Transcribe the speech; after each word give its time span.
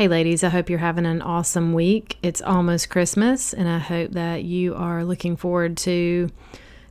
Hey, 0.00 0.08
ladies, 0.08 0.42
I 0.42 0.48
hope 0.48 0.70
you're 0.70 0.78
having 0.78 1.04
an 1.04 1.20
awesome 1.20 1.74
week. 1.74 2.16
It's 2.22 2.40
almost 2.40 2.88
Christmas, 2.88 3.52
and 3.52 3.68
I 3.68 3.76
hope 3.76 4.12
that 4.12 4.44
you 4.44 4.74
are 4.74 5.04
looking 5.04 5.36
forward 5.36 5.76
to 5.76 6.30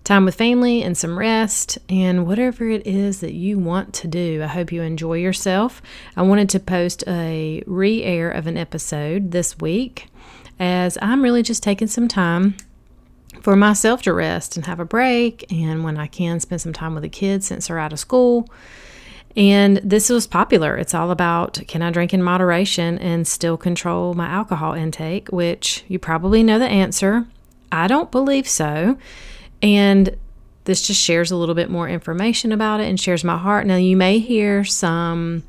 time 0.03 0.25
with 0.25 0.35
family 0.35 0.83
and 0.83 0.95
some 0.95 1.17
rest 1.17 1.79
and 1.89 2.27
whatever 2.27 2.69
it 2.69 2.85
is 2.85 3.21
that 3.21 3.33
you 3.33 3.57
want 3.57 3.95
to 3.95 4.07
do. 4.07 4.43
I 4.43 4.45
hope 4.45 4.71
you 4.71 4.83
enjoy 4.83 5.15
yourself. 5.15 5.81
I 6.15 6.21
wanted 6.21 6.49
to 6.49 6.59
post 6.59 7.03
a 7.07 7.63
re 7.65 8.03
air 8.03 8.29
of 8.29 8.45
an 8.45 8.57
episode 8.57 9.31
this 9.31 9.57
week 9.57 10.05
as 10.59 10.95
I'm 11.01 11.23
really 11.23 11.41
just 11.41 11.63
taking 11.63 11.87
some 11.87 12.07
time 12.07 12.57
for 13.41 13.55
myself 13.55 14.03
to 14.03 14.13
rest 14.13 14.55
and 14.55 14.67
have 14.67 14.79
a 14.79 14.85
break, 14.85 15.51
and 15.51 15.83
when 15.83 15.97
I 15.97 16.05
can, 16.05 16.39
spend 16.41 16.61
some 16.61 16.73
time 16.73 16.93
with 16.93 17.01
the 17.01 17.09
kids 17.09 17.47
since 17.47 17.69
they're 17.69 17.79
out 17.79 17.91
of 17.91 17.97
school 17.97 18.47
and 19.35 19.77
this 19.77 20.09
was 20.09 20.27
popular. 20.27 20.77
It's 20.77 20.93
all 20.93 21.11
about 21.11 21.61
can 21.67 21.81
I 21.81 21.91
drink 21.91 22.13
in 22.13 22.21
moderation 22.23 22.97
and 22.97 23.27
still 23.27 23.57
control 23.57 24.13
my 24.13 24.27
alcohol 24.27 24.73
intake, 24.73 25.29
which 25.29 25.83
you 25.87 25.99
probably 25.99 26.43
know 26.43 26.59
the 26.59 26.67
answer. 26.67 27.27
I 27.71 27.87
don't 27.87 28.11
believe 28.11 28.47
so. 28.47 28.97
And 29.61 30.17
this 30.65 30.85
just 30.85 31.01
shares 31.01 31.31
a 31.31 31.35
little 31.35 31.55
bit 31.55 31.69
more 31.69 31.87
information 31.89 32.51
about 32.51 32.79
it 32.79 32.87
and 32.87 32.99
shares 32.99 33.23
my 33.23 33.37
heart. 33.37 33.65
Now, 33.65 33.75
you 33.75 33.97
may 33.97 34.19
hear 34.19 34.63
some 34.63 35.43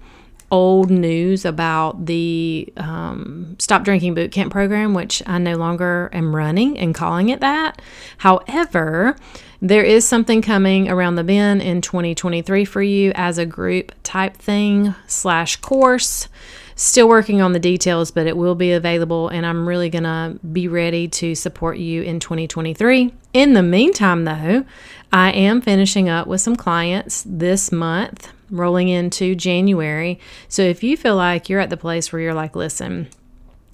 old 0.50 0.90
news 0.90 1.44
about 1.44 2.06
the 2.06 2.72
um, 2.76 3.54
Stop 3.58 3.84
Drinking 3.84 4.14
Boot 4.14 4.32
Camp 4.32 4.50
program, 4.50 4.94
which 4.94 5.22
I 5.26 5.38
no 5.38 5.56
longer 5.56 6.10
am 6.12 6.34
running 6.34 6.78
and 6.78 6.94
calling 6.94 7.28
it 7.28 7.40
that. 7.40 7.80
However, 8.18 9.16
there 9.62 9.84
is 9.84 10.08
something 10.08 10.40
coming 10.40 10.88
around 10.88 11.16
the 11.16 11.24
bend 11.24 11.60
in 11.62 11.80
2023 11.80 12.64
for 12.64 12.82
you 12.82 13.12
as 13.14 13.36
a 13.36 13.44
group 13.44 13.92
type 14.02 14.36
thing 14.36 14.94
slash 15.06 15.56
course. 15.56 16.28
Still 16.76 17.08
working 17.08 17.42
on 17.42 17.52
the 17.52 17.58
details, 17.58 18.10
but 18.10 18.26
it 18.26 18.38
will 18.38 18.54
be 18.54 18.72
available, 18.72 19.28
and 19.28 19.44
I'm 19.44 19.68
really 19.68 19.90
gonna 19.90 20.38
be 20.50 20.66
ready 20.66 21.08
to 21.08 21.34
support 21.34 21.76
you 21.76 22.00
in 22.00 22.20
2023. 22.20 23.12
In 23.34 23.52
the 23.52 23.62
meantime, 23.62 24.24
though, 24.24 24.64
I 25.12 25.30
am 25.32 25.60
finishing 25.60 26.08
up 26.08 26.26
with 26.26 26.40
some 26.40 26.56
clients 26.56 27.22
this 27.26 27.70
month, 27.70 28.32
rolling 28.50 28.88
into 28.88 29.34
January. 29.34 30.18
So 30.48 30.62
if 30.62 30.82
you 30.82 30.96
feel 30.96 31.16
like 31.16 31.50
you're 31.50 31.60
at 31.60 31.68
the 31.68 31.76
place 31.76 32.10
where 32.10 32.22
you're 32.22 32.32
like, 32.32 32.56
listen, 32.56 33.08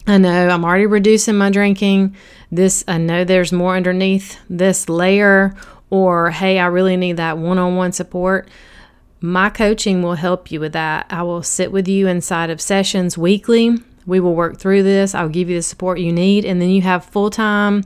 I 0.08 0.18
know 0.18 0.48
I'm 0.48 0.64
already 0.64 0.86
reducing 0.86 1.36
my 1.36 1.50
drinking. 1.50 2.16
This, 2.50 2.84
I 2.88 2.98
know 2.98 3.24
there's 3.24 3.52
more 3.52 3.76
underneath 3.76 4.38
this 4.48 4.88
layer, 4.88 5.54
or 5.90 6.30
hey, 6.30 6.58
I 6.58 6.66
really 6.66 6.96
need 6.96 7.16
that 7.16 7.38
one 7.38 7.58
on 7.58 7.76
one 7.76 7.92
support, 7.92 8.48
my 9.20 9.50
coaching 9.50 10.02
will 10.02 10.14
help 10.14 10.50
you 10.50 10.60
with 10.60 10.72
that. 10.72 11.06
I 11.10 11.22
will 11.22 11.42
sit 11.42 11.72
with 11.72 11.88
you 11.88 12.06
inside 12.06 12.50
of 12.50 12.60
sessions 12.60 13.16
weekly. 13.16 13.78
We 14.06 14.20
will 14.20 14.34
work 14.34 14.58
through 14.58 14.82
this. 14.82 15.14
I'll 15.14 15.28
give 15.28 15.48
you 15.48 15.56
the 15.56 15.62
support 15.62 15.98
you 15.98 16.12
need, 16.12 16.44
and 16.44 16.60
then 16.60 16.70
you 16.70 16.82
have 16.82 17.04
full 17.04 17.30
time 17.30 17.84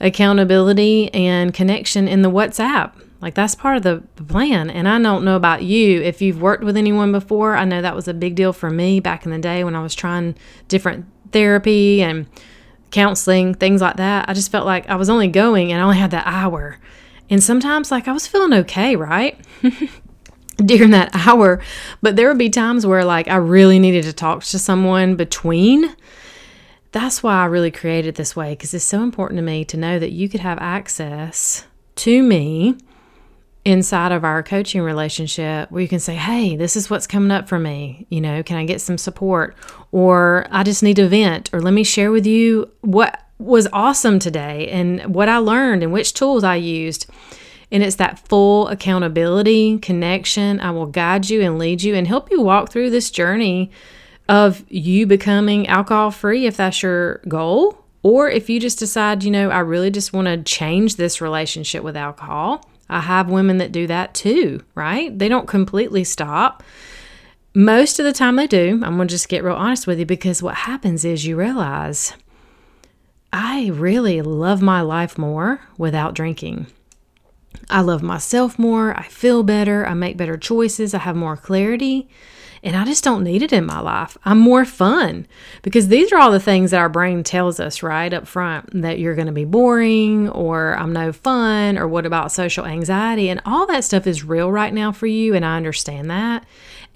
accountability 0.00 1.12
and 1.12 1.52
connection 1.52 2.06
in 2.06 2.22
the 2.22 2.30
WhatsApp. 2.30 2.92
Like 3.20 3.34
that's 3.34 3.54
part 3.54 3.76
of 3.76 3.82
the, 3.82 4.02
plan. 4.24 4.70
And 4.70 4.88
I 4.88 5.00
don't 5.00 5.24
know 5.24 5.36
about 5.36 5.62
you. 5.62 6.00
If 6.02 6.22
you've 6.22 6.40
worked 6.40 6.62
with 6.62 6.76
anyone 6.76 7.10
before, 7.10 7.56
I 7.56 7.64
know 7.64 7.82
that 7.82 7.96
was 7.96 8.06
a 8.06 8.14
big 8.14 8.34
deal 8.34 8.52
for 8.52 8.70
me 8.70 9.00
back 9.00 9.24
in 9.24 9.32
the 9.32 9.38
day 9.38 9.64
when 9.64 9.74
I 9.74 9.82
was 9.82 9.94
trying 9.94 10.36
different 10.68 11.06
therapy 11.32 12.02
and 12.02 12.26
counseling, 12.90 13.54
things 13.54 13.80
like 13.80 13.96
that. 13.96 14.28
I 14.28 14.34
just 14.34 14.52
felt 14.52 14.66
like 14.66 14.88
I 14.88 14.96
was 14.96 15.10
only 15.10 15.28
going 15.28 15.72
and 15.72 15.80
I 15.80 15.84
only 15.84 15.98
had 15.98 16.10
that 16.12 16.26
hour. 16.26 16.78
And 17.30 17.42
sometimes, 17.42 17.90
like, 17.90 18.08
I 18.08 18.12
was 18.12 18.26
feeling 18.26 18.52
okay, 18.60 18.96
right? 18.96 19.38
During 20.56 20.90
that 20.90 21.10
hour. 21.14 21.60
But 22.02 22.16
there 22.16 22.28
would 22.28 22.38
be 22.38 22.50
times 22.50 22.86
where, 22.86 23.04
like, 23.04 23.28
I 23.28 23.36
really 23.36 23.78
needed 23.78 24.04
to 24.04 24.12
talk 24.12 24.42
to 24.44 24.58
someone 24.58 25.14
between. 25.14 25.94
That's 26.92 27.22
why 27.22 27.42
I 27.42 27.46
really 27.46 27.70
created 27.70 28.14
this 28.14 28.34
way 28.34 28.52
because 28.52 28.72
it's 28.72 28.84
so 28.84 29.02
important 29.02 29.38
to 29.38 29.42
me 29.42 29.64
to 29.66 29.76
know 29.76 29.98
that 29.98 30.10
you 30.10 30.28
could 30.28 30.40
have 30.40 30.58
access 30.58 31.66
to 31.96 32.22
me 32.22 32.76
inside 33.64 34.12
of 34.12 34.24
our 34.24 34.42
coaching 34.42 34.80
relationship 34.80 35.70
where 35.70 35.82
you 35.82 35.88
can 35.88 36.00
say, 36.00 36.14
Hey, 36.14 36.56
this 36.56 36.76
is 36.76 36.88
what's 36.88 37.06
coming 37.06 37.30
up 37.30 37.48
for 37.48 37.58
me. 37.58 38.06
You 38.08 38.20
know, 38.20 38.42
can 38.42 38.56
I 38.56 38.64
get 38.64 38.80
some 38.80 38.96
support? 38.96 39.54
Or 39.92 40.46
I 40.50 40.62
just 40.62 40.82
need 40.82 40.96
to 40.96 41.08
vent, 41.08 41.50
or 41.52 41.60
let 41.60 41.74
me 41.74 41.84
share 41.84 42.10
with 42.10 42.26
you 42.26 42.70
what 42.80 43.22
was 43.38 43.68
awesome 43.72 44.18
today 44.18 44.68
and 44.68 45.14
what 45.14 45.28
I 45.28 45.38
learned 45.38 45.82
and 45.82 45.92
which 45.92 46.12
tools 46.12 46.44
I 46.44 46.56
used. 46.56 47.06
And 47.70 47.82
it's 47.82 47.96
that 47.96 48.18
full 48.28 48.68
accountability, 48.68 49.78
connection. 49.78 50.58
I 50.60 50.70
will 50.70 50.86
guide 50.86 51.28
you 51.28 51.42
and 51.42 51.58
lead 51.58 51.82
you 51.82 51.94
and 51.94 52.06
help 52.06 52.30
you 52.30 52.40
walk 52.40 52.70
through 52.70 52.90
this 52.90 53.10
journey 53.10 53.70
of 54.28 54.64
you 54.68 55.06
becoming 55.06 55.66
alcohol 55.68 56.10
free 56.10 56.46
if 56.46 56.56
that's 56.56 56.82
your 56.82 57.18
goal. 57.28 57.84
Or 58.02 58.30
if 58.30 58.48
you 58.48 58.60
just 58.60 58.78
decide, 58.78 59.24
you 59.24 59.30
know, 59.30 59.50
I 59.50 59.58
really 59.60 59.90
just 59.90 60.12
want 60.12 60.28
to 60.28 60.42
change 60.42 60.96
this 60.96 61.20
relationship 61.20 61.82
with 61.82 61.96
alcohol. 61.96 62.64
I 62.88 63.00
have 63.00 63.28
women 63.28 63.58
that 63.58 63.72
do 63.72 63.86
that 63.86 64.14
too, 64.14 64.62
right? 64.74 65.16
They 65.16 65.28
don't 65.28 65.48
completely 65.48 66.04
stop. 66.04 66.62
Most 67.54 67.98
of 67.98 68.04
the 68.04 68.12
time 68.12 68.36
they 68.36 68.46
do. 68.46 68.80
I'm 68.84 68.96
going 68.96 69.08
to 69.08 69.14
just 69.14 69.28
get 69.28 69.44
real 69.44 69.56
honest 69.56 69.86
with 69.86 69.98
you 69.98 70.06
because 70.06 70.42
what 70.42 70.54
happens 70.54 71.04
is 71.04 71.26
you 71.26 71.36
realize 71.36 72.14
I 73.32 73.68
really 73.68 74.22
love 74.22 74.62
my 74.62 74.80
life 74.80 75.18
more 75.18 75.60
without 75.76 76.14
drinking. 76.14 76.66
I 77.70 77.80
love 77.80 78.02
myself 78.02 78.58
more. 78.58 78.96
I 78.98 79.04
feel 79.04 79.42
better. 79.42 79.86
I 79.86 79.94
make 79.94 80.16
better 80.16 80.36
choices. 80.36 80.94
I 80.94 80.98
have 80.98 81.16
more 81.16 81.36
clarity. 81.36 82.08
And 82.62 82.74
I 82.76 82.84
just 82.84 83.04
don't 83.04 83.22
need 83.22 83.42
it 83.42 83.52
in 83.52 83.66
my 83.66 83.78
life. 83.80 84.16
I'm 84.24 84.38
more 84.38 84.64
fun 84.64 85.26
because 85.62 85.88
these 85.88 86.12
are 86.12 86.18
all 86.18 86.32
the 86.32 86.40
things 86.40 86.72
that 86.72 86.80
our 86.80 86.88
brain 86.88 87.22
tells 87.22 87.60
us 87.60 87.82
right 87.82 88.12
up 88.12 88.26
front 88.26 88.82
that 88.82 88.98
you're 88.98 89.14
going 89.14 89.26
to 89.26 89.32
be 89.32 89.44
boring 89.44 90.28
or 90.30 90.76
I'm 90.76 90.92
no 90.92 91.12
fun 91.12 91.78
or 91.78 91.86
what 91.86 92.06
about 92.06 92.32
social 92.32 92.66
anxiety. 92.66 93.28
And 93.28 93.40
all 93.44 93.66
that 93.66 93.84
stuff 93.84 94.06
is 94.06 94.24
real 94.24 94.50
right 94.50 94.74
now 94.74 94.90
for 94.90 95.06
you. 95.06 95.34
And 95.34 95.44
I 95.44 95.56
understand 95.56 96.10
that. 96.10 96.44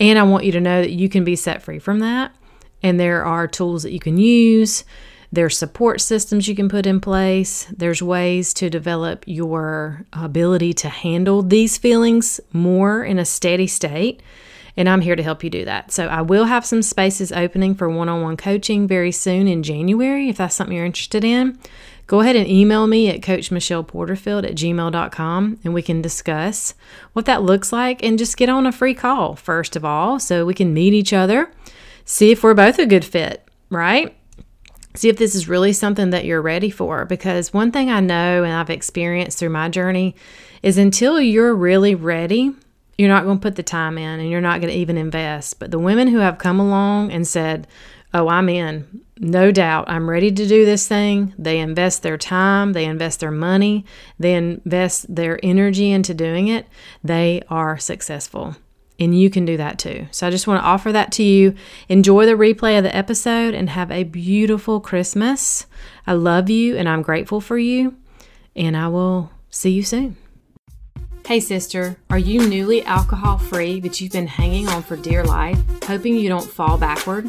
And 0.00 0.18
I 0.18 0.24
want 0.24 0.44
you 0.44 0.52
to 0.52 0.60
know 0.60 0.80
that 0.80 0.90
you 0.90 1.08
can 1.08 1.22
be 1.22 1.36
set 1.36 1.62
free 1.62 1.78
from 1.78 2.00
that. 2.00 2.34
And 2.82 2.98
there 2.98 3.24
are 3.24 3.46
tools 3.46 3.84
that 3.84 3.92
you 3.92 4.00
can 4.00 4.18
use 4.18 4.84
there's 5.32 5.56
support 5.56 6.02
systems 6.02 6.46
you 6.46 6.54
can 6.54 6.68
put 6.68 6.86
in 6.86 7.00
place. 7.00 7.66
There's 7.74 8.02
ways 8.02 8.52
to 8.54 8.68
develop 8.68 9.24
your 9.26 10.04
ability 10.12 10.74
to 10.74 10.90
handle 10.90 11.42
these 11.42 11.78
feelings 11.78 12.38
more 12.52 13.02
in 13.02 13.18
a 13.18 13.24
steady 13.24 13.66
state. 13.66 14.22
And 14.76 14.88
I'm 14.88 15.00
here 15.00 15.16
to 15.16 15.22
help 15.22 15.42
you 15.42 15.48
do 15.48 15.64
that. 15.64 15.90
So 15.90 16.06
I 16.06 16.20
will 16.20 16.44
have 16.44 16.66
some 16.66 16.82
spaces 16.82 17.32
opening 17.32 17.74
for 17.74 17.88
one 17.88 18.10
on 18.10 18.20
one 18.20 18.36
coaching 18.36 18.86
very 18.86 19.12
soon 19.12 19.48
in 19.48 19.62
January 19.62 20.28
if 20.28 20.36
that's 20.36 20.54
something 20.54 20.76
you're 20.76 20.84
interested 20.84 21.24
in. 21.24 21.58
Go 22.06 22.20
ahead 22.20 22.36
and 22.36 22.46
email 22.46 22.86
me 22.86 23.08
at 23.08 23.22
coachmichelleporterfield 23.22 24.44
at 24.44 24.54
gmail.com 24.54 25.60
and 25.64 25.72
we 25.72 25.82
can 25.82 26.02
discuss 26.02 26.74
what 27.14 27.24
that 27.24 27.42
looks 27.42 27.72
like 27.72 28.02
and 28.02 28.18
just 28.18 28.36
get 28.36 28.50
on 28.50 28.66
a 28.66 28.72
free 28.72 28.94
call, 28.94 29.34
first 29.34 29.76
of 29.76 29.84
all, 29.84 30.18
so 30.18 30.44
we 30.44 30.52
can 30.52 30.74
meet 30.74 30.92
each 30.92 31.14
other, 31.14 31.50
see 32.04 32.30
if 32.30 32.42
we're 32.42 32.52
both 32.52 32.78
a 32.78 32.84
good 32.84 33.04
fit, 33.04 33.48
right? 33.70 34.14
See 34.94 35.08
if 35.08 35.16
this 35.16 35.34
is 35.34 35.48
really 35.48 35.72
something 35.72 36.10
that 36.10 36.24
you're 36.24 36.42
ready 36.42 36.70
for. 36.70 37.04
Because 37.04 37.52
one 37.52 37.72
thing 37.72 37.90
I 37.90 38.00
know 38.00 38.44
and 38.44 38.52
I've 38.52 38.70
experienced 38.70 39.38
through 39.38 39.50
my 39.50 39.68
journey 39.68 40.14
is 40.62 40.78
until 40.78 41.20
you're 41.20 41.54
really 41.54 41.94
ready, 41.94 42.52
you're 42.98 43.08
not 43.08 43.24
going 43.24 43.38
to 43.38 43.42
put 43.42 43.56
the 43.56 43.62
time 43.62 43.98
in 43.98 44.20
and 44.20 44.30
you're 44.30 44.40
not 44.40 44.60
going 44.60 44.72
to 44.72 44.78
even 44.78 44.96
invest. 44.96 45.58
But 45.58 45.70
the 45.70 45.78
women 45.78 46.08
who 46.08 46.18
have 46.18 46.38
come 46.38 46.60
along 46.60 47.12
and 47.12 47.26
said, 47.26 47.66
Oh, 48.14 48.28
I'm 48.28 48.50
in, 48.50 49.00
no 49.18 49.50
doubt, 49.50 49.86
I'm 49.88 50.10
ready 50.10 50.30
to 50.30 50.46
do 50.46 50.66
this 50.66 50.86
thing, 50.86 51.32
they 51.38 51.58
invest 51.58 52.02
their 52.02 52.18
time, 52.18 52.74
they 52.74 52.84
invest 52.84 53.20
their 53.20 53.30
money, 53.30 53.86
they 54.18 54.34
invest 54.34 55.14
their 55.14 55.40
energy 55.42 55.90
into 55.90 56.12
doing 56.12 56.48
it, 56.48 56.66
they 57.02 57.40
are 57.48 57.78
successful. 57.78 58.54
And 59.02 59.18
you 59.18 59.30
can 59.30 59.44
do 59.44 59.56
that 59.56 59.80
too. 59.80 60.06
So 60.12 60.28
I 60.28 60.30
just 60.30 60.46
want 60.46 60.62
to 60.62 60.66
offer 60.66 60.92
that 60.92 61.10
to 61.12 61.24
you. 61.24 61.54
Enjoy 61.88 62.24
the 62.24 62.32
replay 62.32 62.78
of 62.78 62.84
the 62.84 62.94
episode 62.94 63.52
and 63.52 63.68
have 63.70 63.90
a 63.90 64.04
beautiful 64.04 64.80
Christmas. 64.80 65.66
I 66.06 66.12
love 66.12 66.48
you 66.48 66.76
and 66.76 66.88
I'm 66.88 67.02
grateful 67.02 67.40
for 67.40 67.58
you. 67.58 67.96
And 68.54 68.76
I 68.76 68.86
will 68.88 69.32
see 69.50 69.70
you 69.70 69.82
soon. 69.82 70.16
Hey, 71.26 71.40
sister, 71.40 71.96
are 72.10 72.18
you 72.18 72.46
newly 72.48 72.84
alcohol 72.84 73.38
free, 73.38 73.80
but 73.80 74.00
you've 74.00 74.12
been 74.12 74.26
hanging 74.28 74.68
on 74.68 74.82
for 74.82 74.96
dear 74.96 75.24
life, 75.24 75.58
hoping 75.84 76.16
you 76.16 76.28
don't 76.28 76.48
fall 76.48 76.78
backward? 76.78 77.28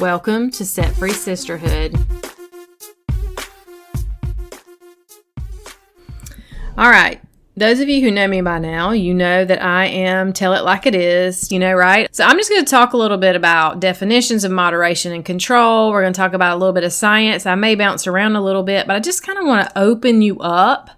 Welcome 0.00 0.52
to 0.52 0.64
Set 0.64 0.94
Free 0.94 1.10
Sisterhood. 1.10 1.96
All 6.76 6.88
right. 6.88 7.20
Those 7.56 7.80
of 7.80 7.88
you 7.88 8.00
who 8.00 8.12
know 8.12 8.28
me 8.28 8.40
by 8.40 8.60
now, 8.60 8.92
you 8.92 9.12
know 9.12 9.44
that 9.44 9.60
I 9.60 9.86
am 9.86 10.32
tell 10.32 10.54
it 10.54 10.62
like 10.62 10.86
it 10.86 10.94
is, 10.94 11.50
you 11.50 11.58
know, 11.58 11.72
right? 11.72 12.14
So 12.14 12.22
I'm 12.22 12.36
just 12.36 12.48
going 12.48 12.64
to 12.64 12.70
talk 12.70 12.92
a 12.92 12.96
little 12.96 13.18
bit 13.18 13.34
about 13.34 13.80
definitions 13.80 14.44
of 14.44 14.52
moderation 14.52 15.12
and 15.12 15.24
control. 15.24 15.90
We're 15.90 16.02
going 16.02 16.12
to 16.12 16.18
talk 16.18 16.32
about 16.32 16.54
a 16.54 16.60
little 16.60 16.72
bit 16.72 16.84
of 16.84 16.92
science. 16.92 17.44
I 17.44 17.56
may 17.56 17.74
bounce 17.74 18.06
around 18.06 18.36
a 18.36 18.44
little 18.44 18.62
bit, 18.62 18.86
but 18.86 18.94
I 18.94 19.00
just 19.00 19.24
kind 19.24 19.36
of 19.36 19.46
want 19.46 19.68
to 19.68 19.76
open 19.76 20.22
you 20.22 20.38
up 20.38 20.90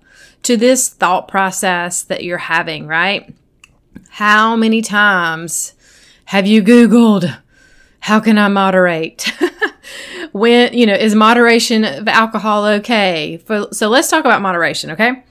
to 0.43 0.59
this 0.59 0.91
thought 0.91 1.27
process 1.27 2.03
that 2.03 2.23
you're 2.23 2.37
having, 2.37 2.87
right? 2.87 3.35
How 4.11 4.57
many 4.57 4.83
times 4.83 5.73
have 6.27 6.47
you 6.47 6.63
Googled, 6.63 7.39
how 8.01 8.21
can 8.21 8.39
I 8.39 8.49
moderate? 8.49 9.31
when, 10.33 10.73
you 10.73 10.87
know, 10.87 10.95
is 10.95 11.15
moderation 11.15 11.85
of 11.85 12.09
alcohol 12.09 12.67
okay? 12.67 13.39
For, 13.45 13.69
so 13.73 13.89
let's 13.89 14.09
talk 14.09 14.25
about 14.25 14.43
moderation, 14.43 14.91
okay? 14.91 15.23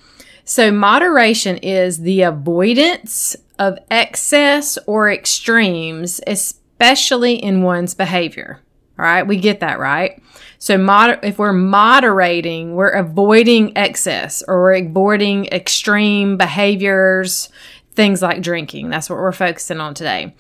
So, 0.46 0.72
moderation 0.72 1.58
is 1.58 2.00
the 2.00 2.24
avoidance 2.24 3.36
of 3.60 3.78
excess 3.92 4.80
or 4.88 5.12
extremes, 5.12 6.20
especially 6.26 7.36
in 7.36 7.62
one's 7.62 7.94
behavior. 7.94 8.60
All 8.98 9.06
right, 9.06 9.28
we 9.28 9.38
get 9.38 9.60
that, 9.60 9.78
right? 9.78 10.22
So, 10.58 10.76
moder- 10.78 11.20
if 11.22 11.38
we're 11.38 11.54
moderating, 11.54 12.74
we're 12.74 12.90
avoiding 12.90 13.78
excess 13.78 14.42
or 14.48 14.60
we're 14.62 14.88
avoiding 14.88 15.46
extreme 15.48 16.36
behaviors, 16.36 17.50
things 17.94 18.24
like 18.24 18.42
drinking. 18.42 18.90
That's 18.90 19.08
what 19.08 19.20
we're 19.20 19.32
focusing 19.32 19.80
on 19.80 19.94
today. 19.94 20.36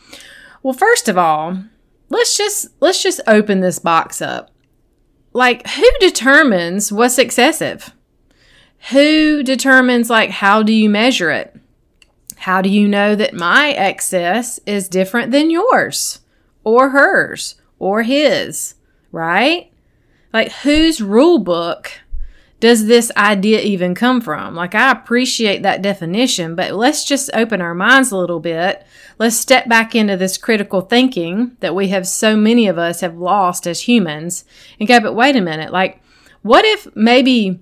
Well, 0.63 0.73
first 0.73 1.07
of 1.07 1.19
all, 1.19 1.55
let's 2.09 2.37
just 2.37 2.67
let's 2.79 3.01
just 3.01 3.21
open 3.27 3.59
this 3.59 3.79
box 3.79 4.21
up. 4.21 4.51
Like, 5.33 5.67
who 5.67 5.85
determines 5.99 6.91
what's 6.91 7.19
excessive? 7.19 7.93
Who 8.91 9.43
determines, 9.43 10.09
like, 10.09 10.29
how 10.29 10.63
do 10.63 10.73
you 10.73 10.89
measure 10.89 11.31
it? 11.31 11.55
How 12.37 12.61
do 12.61 12.69
you 12.69 12.87
know 12.87 13.15
that 13.15 13.33
my 13.33 13.71
excess 13.71 14.59
is 14.65 14.87
different 14.87 15.31
than 15.31 15.51
yours 15.51 16.21
or 16.63 16.89
hers 16.89 17.55
or 17.77 18.03
his, 18.03 18.75
right? 19.11 19.71
Like, 20.33 20.51
whose 20.51 21.01
rule 21.01 21.39
book 21.39 21.91
does 22.59 22.87
this 22.87 23.11
idea 23.15 23.61
even 23.61 23.95
come 23.95 24.21
from? 24.21 24.55
Like, 24.55 24.73
I 24.73 24.91
appreciate 24.91 25.63
that 25.63 25.81
definition, 25.81 26.55
but 26.55 26.73
let's 26.73 27.03
just 27.03 27.29
open 27.33 27.61
our 27.61 27.75
minds 27.75 28.11
a 28.11 28.17
little 28.17 28.39
bit. 28.39 28.85
Let's 29.19 29.35
step 29.35 29.67
back 29.67 29.95
into 29.95 30.15
this 30.15 30.37
critical 30.37 30.79
thinking 30.79 31.57
that 31.59 31.75
we 31.75 31.89
have 31.89 32.07
so 32.07 32.37
many 32.37 32.67
of 32.67 32.77
us 32.77 33.01
have 33.01 33.17
lost 33.17 33.67
as 33.67 33.81
humans 33.81 34.45
and 34.79 34.87
go, 34.87 35.01
but 35.01 35.13
wait 35.13 35.35
a 35.35 35.41
minute, 35.41 35.73
like, 35.73 36.01
what 36.41 36.63
if 36.63 36.87
maybe 36.95 37.59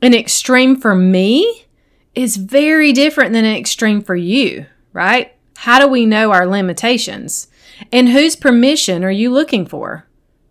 an 0.00 0.14
extreme 0.14 0.76
for 0.76 0.94
me 0.94 1.66
is 2.14 2.36
very 2.36 2.92
different 2.92 3.32
than 3.32 3.44
an 3.44 3.56
extreme 3.56 4.00
for 4.02 4.14
you, 4.14 4.66
right? 4.92 5.34
How 5.56 5.80
do 5.80 5.88
we 5.88 6.06
know 6.06 6.30
our 6.30 6.46
limitations? 6.46 7.48
And 7.90 8.08
whose 8.08 8.36
permission 8.36 9.04
are 9.04 9.10
you 9.10 9.30
looking 9.32 9.66
for? 9.66 10.06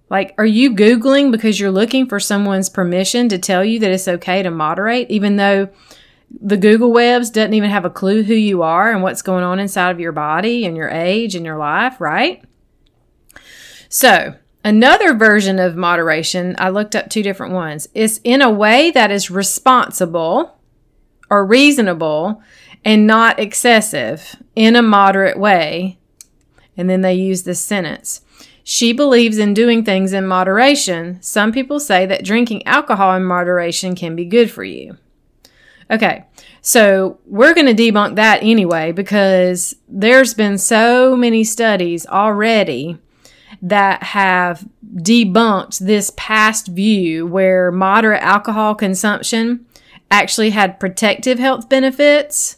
Like, 0.10 0.34
are 0.38 0.46
you 0.46 0.76
Googling 0.76 1.32
because 1.32 1.60
you're 1.60 1.72
looking 1.72 2.06
for 2.06 2.20
someone's 2.20 2.70
permission 2.70 3.30
to 3.30 3.38
tell 3.38 3.64
you 3.64 3.80
that 3.80 3.92
it's 3.92 4.08
okay 4.08 4.44
to 4.44 4.52
moderate, 4.52 5.10
even 5.10 5.38
though 5.38 5.70
the 6.42 6.58
Google 6.58 6.92
Webs 6.92 7.30
doesn't 7.30 7.54
even 7.54 7.70
have 7.70 7.86
a 7.86 7.90
clue 7.90 8.24
who 8.24 8.34
you 8.34 8.62
are 8.62 8.92
and 8.92 9.02
what's 9.02 9.22
going 9.22 9.44
on 9.44 9.60
inside 9.60 9.92
of 9.92 10.00
your 10.00 10.12
body 10.12 10.66
and 10.66 10.78
your 10.78 10.90
age 10.90 11.36
and 11.36 11.46
your 11.46 11.58
life, 11.58 12.00
right? 12.00 12.44
So, 13.90 14.36
Another 14.64 15.14
version 15.14 15.58
of 15.58 15.78
moderation, 15.78 16.56
I 16.60 16.70
looked 16.70 16.96
up 16.96 17.10
two 17.10 17.24
different 17.24 17.54
ones, 17.54 17.88
is 17.94 18.20
in 18.26 18.42
a 18.42 18.52
way 18.52 18.92
that 18.92 19.10
is 19.10 19.32
responsible 19.32 20.60
or 21.30 21.46
reasonable 21.46 22.42
and 22.84 23.08
not 23.08 23.40
excessive 23.40 24.36
in 24.56 24.76
a 24.76 24.82
moderate 24.82 25.40
way. 25.40 25.98
And 26.76 26.90
then 26.90 27.02
they 27.02 27.14
use 27.14 27.44
this 27.44 27.62
sentence. 27.62 28.22
She 28.64 28.92
believes 28.92 29.38
in 29.38 29.54
doing 29.54 29.84
things 29.84 30.12
in 30.12 30.28
moderation. 30.28 31.22
Some 31.22 31.54
people 31.54 31.80
say 31.80 32.06
that 32.06 32.26
drinking 32.26 32.68
alcohol 32.68 33.16
in 33.16 33.24
moderation 33.24 33.96
can 33.96 34.16
be 34.16 34.26
good 34.26 34.52
for 34.52 34.64
you. 34.64 34.98
Okay, 35.92 36.26
so 36.62 37.20
we're 37.26 37.56
going 37.56 37.74
to 37.76 37.92
debunk 37.92 38.16
that 38.16 38.44
anyway 38.44 38.92
because 38.92 39.76
there's 39.88 40.34
been 40.36 40.58
so 40.58 41.16
many 41.16 41.44
studies 41.44 42.06
already 42.06 42.98
that 43.62 44.04
have 44.04 44.68
debunked 44.96 45.80
this 45.80 46.12
past 46.16 46.68
view 46.68 47.26
where 47.26 47.72
moderate 47.72 48.22
alcohol 48.22 48.76
consumption 48.76 49.66
actually 50.12 50.52
had 50.52 50.80
protective 50.80 51.40
health 51.40 51.70
benefits 51.70 52.58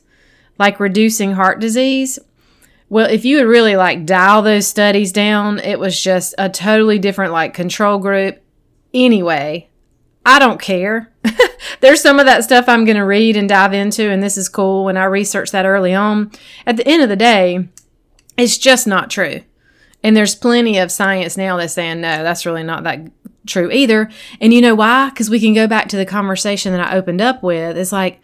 like 0.59 0.79
reducing 0.79 1.31
heart 1.33 1.59
disease. 1.59 2.19
Well, 2.87 3.09
if 3.09 3.25
you 3.25 3.37
would 3.37 3.47
really 3.47 3.75
like 3.75 4.05
dial 4.05 4.41
those 4.41 4.67
studies 4.67 5.11
down, 5.11 5.59
it 5.59 5.79
was 5.79 5.99
just 5.99 6.35
a 6.37 6.49
totally 6.49 6.99
different 6.99 7.31
like 7.31 7.53
control 7.53 7.97
group. 7.97 8.41
Anyway, 8.93 9.69
I 10.25 10.39
don't 10.39 10.61
care. 10.61 11.11
There's 11.79 12.01
some 12.01 12.19
of 12.19 12.25
that 12.25 12.43
stuff 12.43 12.65
I'm 12.67 12.85
going 12.85 12.97
to 12.97 13.05
read 13.05 13.35
and 13.35 13.49
dive 13.49 13.73
into, 13.73 14.09
and 14.09 14.21
this 14.21 14.37
is 14.37 14.49
cool 14.49 14.85
when 14.85 14.97
I 14.97 15.05
researched 15.05 15.51
that 15.51 15.65
early 15.65 15.93
on. 15.93 16.31
At 16.65 16.77
the 16.77 16.87
end 16.87 17.01
of 17.01 17.09
the 17.09 17.15
day, 17.15 17.69
it's 18.37 18.57
just 18.57 18.87
not 18.87 19.09
true. 19.09 19.41
And 20.03 20.15
there's 20.15 20.35
plenty 20.35 20.77
of 20.77 20.91
science 20.91 21.37
now 21.37 21.57
that's 21.57 21.73
saying, 21.73 22.01
no, 22.01 22.23
that's 22.23 22.45
really 22.45 22.63
not 22.63 22.83
that 22.83 23.11
true 23.45 23.71
either. 23.71 24.09
And 24.39 24.53
you 24.53 24.61
know 24.61 24.75
why? 24.75 25.09
Because 25.09 25.29
we 25.29 25.39
can 25.39 25.53
go 25.53 25.67
back 25.67 25.89
to 25.89 25.97
the 25.97 26.05
conversation 26.05 26.71
that 26.73 26.91
I 26.91 26.95
opened 26.95 27.21
up 27.21 27.43
with. 27.43 27.77
It's 27.77 27.91
like, 27.91 28.21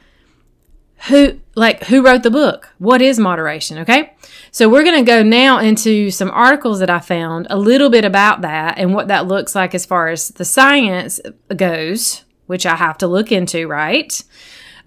who 1.08 1.40
like 1.56 1.84
who 1.86 2.04
wrote 2.04 2.24
the 2.24 2.32
book 2.32 2.70
what 2.80 3.02
is 3.02 3.20
moderation 3.20 3.78
okay 3.78 4.14
so 4.52 4.68
we're 4.68 4.84
going 4.84 5.06
to 5.06 5.10
go 5.10 5.22
now 5.22 5.60
into 5.60 6.10
some 6.10 6.32
articles 6.32 6.80
that 6.80 6.90
i 6.90 7.00
found 7.00 7.48
a 7.50 7.58
little 7.58 7.90
bit 7.90 8.04
about 8.04 8.42
that 8.42 8.78
and 8.78 8.94
what 8.94 9.08
that 9.08 9.28
looks 9.28 9.56
like 9.56 9.76
as 9.76 9.86
far 9.86 10.10
as 10.10 10.30
the 10.30 10.46
science 10.46 11.20
goes 11.56 12.26
which 12.48 12.66
i 12.66 12.76
have 12.76 12.98
to 12.98 13.08
look 13.08 13.32
into 13.32 13.68
right 13.68 14.24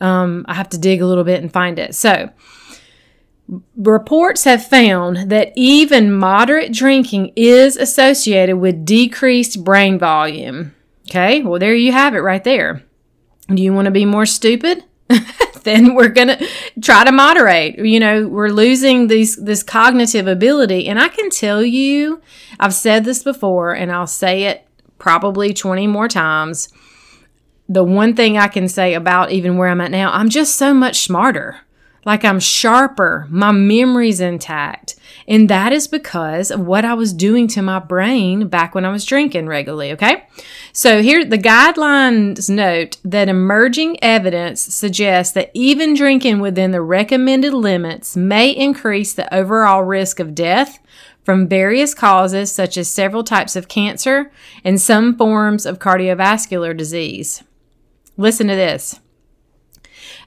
um, 0.00 0.45
i 0.49 0.55
have 0.55 0.69
to 0.69 0.79
dig 0.79 1.00
a 1.00 1.07
little 1.07 1.25
bit 1.25 1.40
and 1.43 1.52
find 1.52 1.79
it 1.79 1.95
so 1.95 2.31
Reports 3.76 4.45
have 4.45 4.64
found 4.64 5.31
that 5.31 5.52
even 5.57 6.12
moderate 6.12 6.73
drinking 6.73 7.33
is 7.35 7.76
associated 7.76 8.59
with 8.59 8.85
decreased 8.85 9.64
brain 9.64 9.99
volume. 9.99 10.75
Okay, 11.09 11.43
well, 11.43 11.59
there 11.59 11.75
you 11.75 11.90
have 11.90 12.14
it 12.14 12.21
right 12.21 12.45
there. 12.45 12.85
Do 13.49 13.61
you 13.61 13.73
want 13.73 13.87
to 13.87 13.90
be 13.90 14.05
more 14.05 14.26
stupid? 14.26 14.85
then 15.64 15.95
we're 15.95 16.09
going 16.09 16.29
to 16.29 16.49
try 16.81 17.05
to 17.05 17.12
moderate. 17.12 17.79
You 17.79 18.00
know, 18.00 18.29
we're 18.29 18.49
losing 18.49 19.09
these 19.09 19.37
this 19.37 19.62
cognitive 19.62 20.26
ability 20.26 20.88
and 20.88 21.00
I 21.00 21.09
can 21.09 21.31
tell 21.31 21.62
you 21.62 22.21
I've 22.59 22.75
said 22.75 23.05
this 23.05 23.23
before 23.23 23.75
and 23.75 23.90
I'll 23.93 24.07
say 24.07 24.45
it 24.45 24.67
probably 24.99 25.52
20 25.52 25.87
more 25.87 26.09
times. 26.09 26.69
The 27.69 27.85
one 27.85 28.14
thing 28.14 28.37
I 28.37 28.49
can 28.49 28.69
say 28.69 28.95
about 28.95 29.31
even 29.31 29.57
where 29.57 29.69
I'm 29.69 29.81
at 29.81 29.90
now, 29.90 30.12
I'm 30.12 30.29
just 30.29 30.57
so 30.57 30.75
much 30.75 31.00
smarter 31.00 31.61
like 32.04 32.25
I'm 32.25 32.40
sharper, 32.40 33.26
my 33.30 33.52
memory's 33.52 34.21
intact. 34.21 34.97
And 35.28 35.49
that 35.50 35.73
is 35.73 35.87
because 35.87 36.50
of 36.50 36.61
what 36.61 36.85
I 36.85 36.95
was 36.95 37.12
doing 37.12 37.47
to 37.49 37.62
my 37.62 37.78
brain 37.78 38.49
back 38.49 38.75
when 38.75 38.85
I 38.85 38.90
was 38.90 39.04
drinking 39.04 39.47
regularly, 39.47 39.92
okay? 39.92 40.26
So 40.73 41.02
here 41.02 41.25
the 41.25 41.38
guidelines 41.38 42.49
note 42.49 42.97
that 43.04 43.28
emerging 43.28 44.02
evidence 44.02 44.61
suggests 44.62 45.35
that 45.35 45.50
even 45.52 45.95
drinking 45.95 46.40
within 46.40 46.71
the 46.71 46.80
recommended 46.80 47.52
limits 47.52 48.16
may 48.16 48.50
increase 48.50 49.12
the 49.12 49.33
overall 49.35 49.83
risk 49.83 50.21
of 50.21 50.35
death 50.35 50.78
from 51.25 51.49
various 51.49 51.92
causes 51.92 52.50
such 52.50 52.78
as 52.78 52.90
several 52.90 53.23
types 53.23 53.57
of 53.57 53.69
cancer 53.69 54.33
and 54.64 54.80
some 54.80 55.16
forms 55.16 55.66
of 55.66 55.78
cardiovascular 55.78 56.75
disease. 56.76 57.42
Listen 58.16 58.49
to 58.49 58.54
this. 58.54 59.00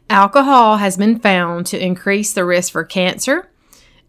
Alcohol 0.09 0.77
has 0.77 0.97
been 0.97 1.19
found 1.19 1.65
to 1.67 1.83
increase 1.83 2.33
the 2.33 2.45
risk 2.45 2.71
for 2.71 2.83
cancer 2.83 3.49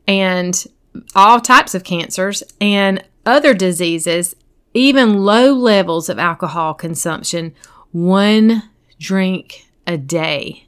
and 0.07 0.67
all 1.15 1.41
types 1.41 1.75
of 1.75 1.85
cancers 1.85 2.43
and 2.61 3.03
other 3.25 3.55
diseases 3.55 4.35
even 4.75 5.23
low 5.25 5.53
levels 5.55 6.09
of 6.09 6.19
alcohol 6.19 6.75
consumption, 6.75 7.55
one 7.93 8.65
drink 8.99 9.67
a 9.87 9.97
day. 9.97 10.67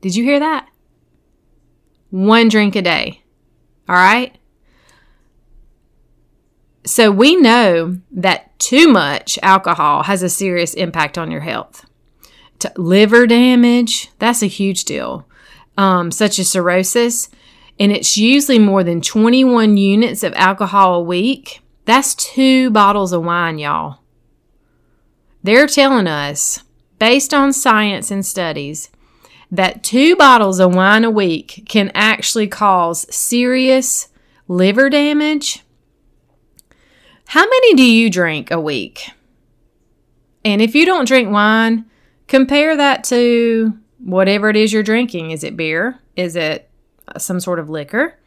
Did 0.00 0.16
you 0.16 0.24
hear 0.24 0.40
that? 0.40 0.68
One 2.10 2.48
drink 2.48 2.74
a 2.74 2.82
day. 2.82 3.22
All 3.88 3.94
right? 3.94 4.36
So 6.86 7.10
we 7.10 7.36
know 7.36 7.98
that 8.10 8.58
too 8.58 8.88
much 8.88 9.38
alcohol 9.42 10.04
has 10.04 10.22
a 10.22 10.28
serious 10.28 10.74
impact 10.74 11.18
on 11.18 11.30
your 11.30 11.40
health. 11.40 11.86
Liver 12.76 13.26
damage, 13.26 14.10
that's 14.18 14.42
a 14.42 14.46
huge 14.46 14.84
deal, 14.84 15.26
um, 15.76 16.10
such 16.10 16.38
as 16.38 16.50
cirrhosis. 16.50 17.28
And 17.78 17.90
it's 17.90 18.16
usually 18.16 18.58
more 18.58 18.84
than 18.84 19.00
21 19.00 19.76
units 19.76 20.22
of 20.22 20.32
alcohol 20.34 20.94
a 20.94 21.02
week. 21.02 21.60
That's 21.84 22.14
two 22.14 22.70
bottles 22.70 23.12
of 23.12 23.24
wine, 23.24 23.58
y'all. 23.58 23.98
They're 25.42 25.66
telling 25.66 26.06
us, 26.06 26.62
based 26.98 27.34
on 27.34 27.52
science 27.52 28.10
and 28.10 28.24
studies, 28.24 28.90
that 29.50 29.82
two 29.84 30.16
bottles 30.16 30.58
of 30.58 30.74
wine 30.74 31.04
a 31.04 31.10
week 31.10 31.64
can 31.68 31.90
actually 31.94 32.46
cause 32.46 33.12
serious 33.14 34.08
liver 34.48 34.88
damage. 34.88 35.62
How 37.26 37.44
many 37.44 37.74
do 37.74 37.82
you 37.82 38.10
drink 38.10 38.50
a 38.50 38.60
week? 38.60 39.10
And 40.44 40.60
if 40.60 40.74
you 40.74 40.84
don't 40.86 41.08
drink 41.08 41.30
wine, 41.30 41.86
compare 42.34 42.76
that 42.76 43.04
to 43.04 43.72
whatever 44.00 44.50
it 44.50 44.56
is 44.56 44.72
you're 44.72 44.82
drinking. 44.82 45.30
Is 45.30 45.44
it 45.44 45.56
beer? 45.56 46.00
Is 46.16 46.34
it 46.34 46.68
some 47.16 47.38
sort 47.38 47.60
of 47.60 47.70
liquor? 47.70 48.18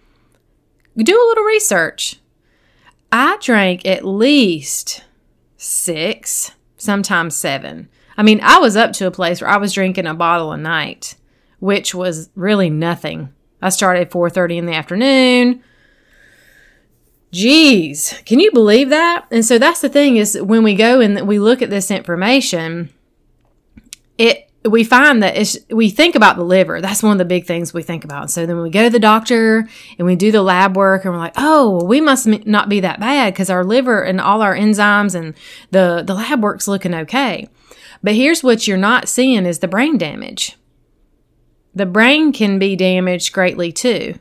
Do 0.95 1.13
a 1.13 1.27
little 1.27 1.43
research. 1.43 2.21
I 3.11 3.37
drank 3.41 3.85
at 3.85 4.05
least 4.05 5.03
six, 5.57 6.53
sometimes 6.77 7.35
seven. 7.35 7.89
I 8.15 8.23
mean, 8.23 8.39
I 8.41 8.59
was 8.59 8.77
up 8.77 8.93
to 8.93 9.07
a 9.07 9.11
place 9.11 9.41
where 9.41 9.49
I 9.49 9.57
was 9.57 9.73
drinking 9.73 10.07
a 10.07 10.13
bottle 10.13 10.53
a 10.53 10.57
night, 10.57 11.17
which 11.59 11.93
was 11.93 12.29
really 12.33 12.69
nothing. 12.69 13.33
I 13.61 13.67
started 13.67 14.03
at 14.03 14.11
4:30 14.11 14.57
in 14.57 14.67
the 14.67 14.73
afternoon. 14.73 15.61
Jeez, 17.33 18.23
can 18.25 18.39
you 18.39 18.53
believe 18.53 18.87
that? 18.87 19.25
And 19.31 19.43
so 19.43 19.57
that's 19.57 19.81
the 19.81 19.89
thing 19.89 20.15
is 20.15 20.39
when 20.41 20.63
we 20.63 20.75
go 20.75 21.01
and 21.01 21.27
we 21.27 21.39
look 21.39 21.61
at 21.61 21.69
this 21.69 21.91
information, 21.91 22.89
it 24.17 24.47
we 24.65 24.83
find 24.83 25.23
that 25.23 25.37
it's, 25.37 25.57
we 25.69 25.89
think 25.89 26.15
about 26.15 26.35
the 26.35 26.43
liver. 26.43 26.81
That's 26.81 27.03
one 27.03 27.13
of 27.13 27.17
the 27.17 27.25
big 27.25 27.45
things 27.45 27.73
we 27.73 27.83
think 27.83 28.03
about. 28.03 28.29
So 28.31 28.45
then 28.45 28.61
we 28.61 28.69
go 28.69 28.83
to 28.83 28.89
the 28.89 28.99
doctor 28.99 29.67
and 29.97 30.05
we 30.05 30.15
do 30.15 30.31
the 30.31 30.41
lab 30.41 30.75
work 30.75 31.05
and 31.05 31.13
we're 31.13 31.19
like, 31.19 31.35
oh, 31.37 31.83
we 31.85 32.01
must 32.01 32.27
not 32.27 32.69
be 32.69 32.79
that 32.81 32.99
bad 32.99 33.33
because 33.33 33.49
our 33.49 33.63
liver 33.63 34.03
and 34.03 34.19
all 34.19 34.41
our 34.41 34.55
enzymes 34.55 35.15
and 35.15 35.35
the, 35.71 36.03
the 36.05 36.13
lab 36.13 36.41
work's 36.41 36.67
looking 36.67 36.93
okay. 36.93 37.47
But 38.03 38.15
here's 38.15 38.43
what 38.43 38.67
you're 38.67 38.77
not 38.77 39.07
seeing 39.07 39.45
is 39.45 39.59
the 39.59 39.67
brain 39.67 39.97
damage. 39.97 40.57
The 41.73 41.85
brain 41.85 42.33
can 42.33 42.59
be 42.59 42.75
damaged 42.75 43.33
greatly 43.33 43.71
too. 43.71 44.19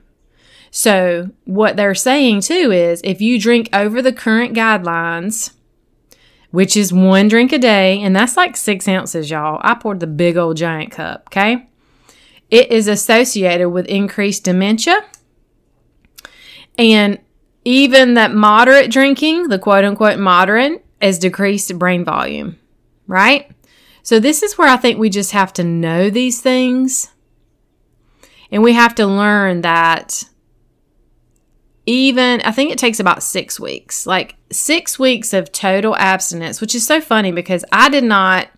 So 0.71 1.31
what 1.45 1.77
they're 1.77 1.95
saying 1.95 2.43
too 2.43 2.71
is 2.71 3.01
if 3.03 3.21
you 3.21 3.41
drink 3.41 3.69
over 3.73 4.03
the 4.03 4.13
current 4.13 4.55
guidelines, 4.55 5.53
which 6.57 6.75
is 6.75 6.91
one 6.91 7.29
drink 7.29 7.53
a 7.53 7.59
day, 7.59 8.01
and 8.01 8.17
that's 8.17 8.35
like 8.35 8.57
six 8.57 8.89
ounces, 8.89 9.31
y'all. 9.31 9.61
I 9.63 9.75
poured 9.75 10.01
the 10.01 10.07
big 10.07 10.39
old 10.39 10.57
giant 10.57 10.91
cup, 10.91 11.25
okay? 11.27 11.69
It 12.51 12.73
is 12.73 12.89
associated 12.89 13.69
with 13.69 13.85
increased 13.89 14.45
dementia. 14.45 15.05
And 16.79 17.19
even 17.67 18.15
that 18.15 18.33
moderate 18.33 18.91
drinking, 18.91 19.49
the 19.49 19.59
quote 19.59 19.85
unquote 19.85 20.19
moderate, 20.19 20.83
is 20.99 21.19
decreased 21.19 21.79
brain 21.79 22.07
volume, 22.07 22.59
right? 23.07 23.51
So, 24.03 24.19
this 24.19 24.43
is 24.43 24.57
where 24.57 24.69
I 24.69 24.79
think 24.79 24.99
we 24.99 25.11
just 25.11 25.33
have 25.33 25.53
to 25.53 25.63
know 25.63 26.09
these 26.09 26.41
things. 26.41 27.13
And 28.51 28.63
we 28.63 28.73
have 28.73 28.95
to 28.95 29.05
learn 29.07 29.61
that 29.61 30.25
even 31.87 32.43
I 32.43 32.51
think 32.51 32.73
it 32.73 32.79
takes 32.79 33.01
about 33.01 33.23
six 33.23 33.59
weeks, 33.59 34.07
like 34.07 34.35
six 34.51 34.99
weeks 34.99 35.33
of 35.33 35.53
total 35.53 35.97
abstinence, 35.97 36.61
which 36.61 36.75
is 36.75 36.87
so 36.87 37.01
funny 37.01 37.33
because 37.33 37.65
I 37.73 37.89
did 37.89 38.05
not 38.05 38.49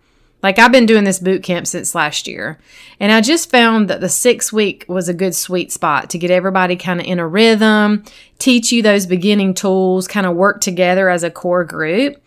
like 0.43 0.59
I've 0.59 0.73
been 0.73 0.87
doing 0.87 1.05
this 1.05 1.19
boot 1.19 1.43
camp 1.43 1.67
since 1.67 1.95
last 1.95 2.29
year, 2.29 2.59
and 3.01 3.13
I 3.13 3.21
just 3.21 3.51
found 3.51 3.91
that 3.91 4.01
the 4.01 4.09
six 4.09 4.53
week 4.53 4.85
was 4.89 5.09
a 5.09 5.15
good 5.15 5.35
sweet 5.35 5.73
spot 5.73 6.11
to 6.11 6.19
get 6.19 6.31
everybody 6.31 6.77
kind 6.77 7.01
of 7.01 7.07
in 7.07 7.19
a 7.19 7.27
rhythm, 7.27 8.05
teach 8.39 8.73
you 8.73 8.81
those 8.81 9.05
beginning 9.05 9.55
tools, 9.55 10.07
kind 10.07 10.27
of 10.27 10.37
work 10.37 10.61
together 10.61 11.11
as 11.11 11.23
a 11.25 11.31
core 11.31 11.65
group. 11.65 12.23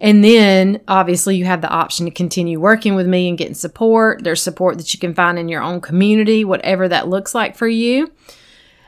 And 0.00 0.22
then 0.22 0.82
obviously 0.86 1.36
you 1.36 1.46
have 1.46 1.62
the 1.62 1.70
option 1.70 2.06
to 2.06 2.12
continue 2.12 2.60
working 2.60 2.94
with 2.94 3.06
me 3.06 3.28
and 3.28 3.38
getting 3.38 3.54
support. 3.54 4.22
There's 4.22 4.42
support 4.42 4.76
that 4.76 4.92
you 4.92 5.00
can 5.00 5.14
find 5.14 5.38
in 5.38 5.48
your 5.48 5.62
own 5.62 5.80
community, 5.80 6.44
whatever 6.44 6.88
that 6.88 7.08
looks 7.08 7.34
like 7.34 7.56
for 7.56 7.66
you. 7.66 8.12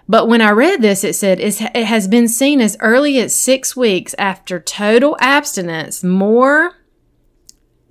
But 0.08 0.26
when 0.26 0.40
I 0.40 0.50
read 0.50 0.82
this, 0.82 1.04
it 1.04 1.14
said 1.14 1.38
it 1.40 1.84
has 1.84 2.08
been 2.08 2.26
seen 2.26 2.60
as 2.60 2.76
early 2.80 3.18
as 3.20 3.34
six 3.34 3.76
weeks 3.76 4.14
after 4.18 4.58
total 4.58 5.16
abstinence, 5.20 6.02
more 6.02 6.76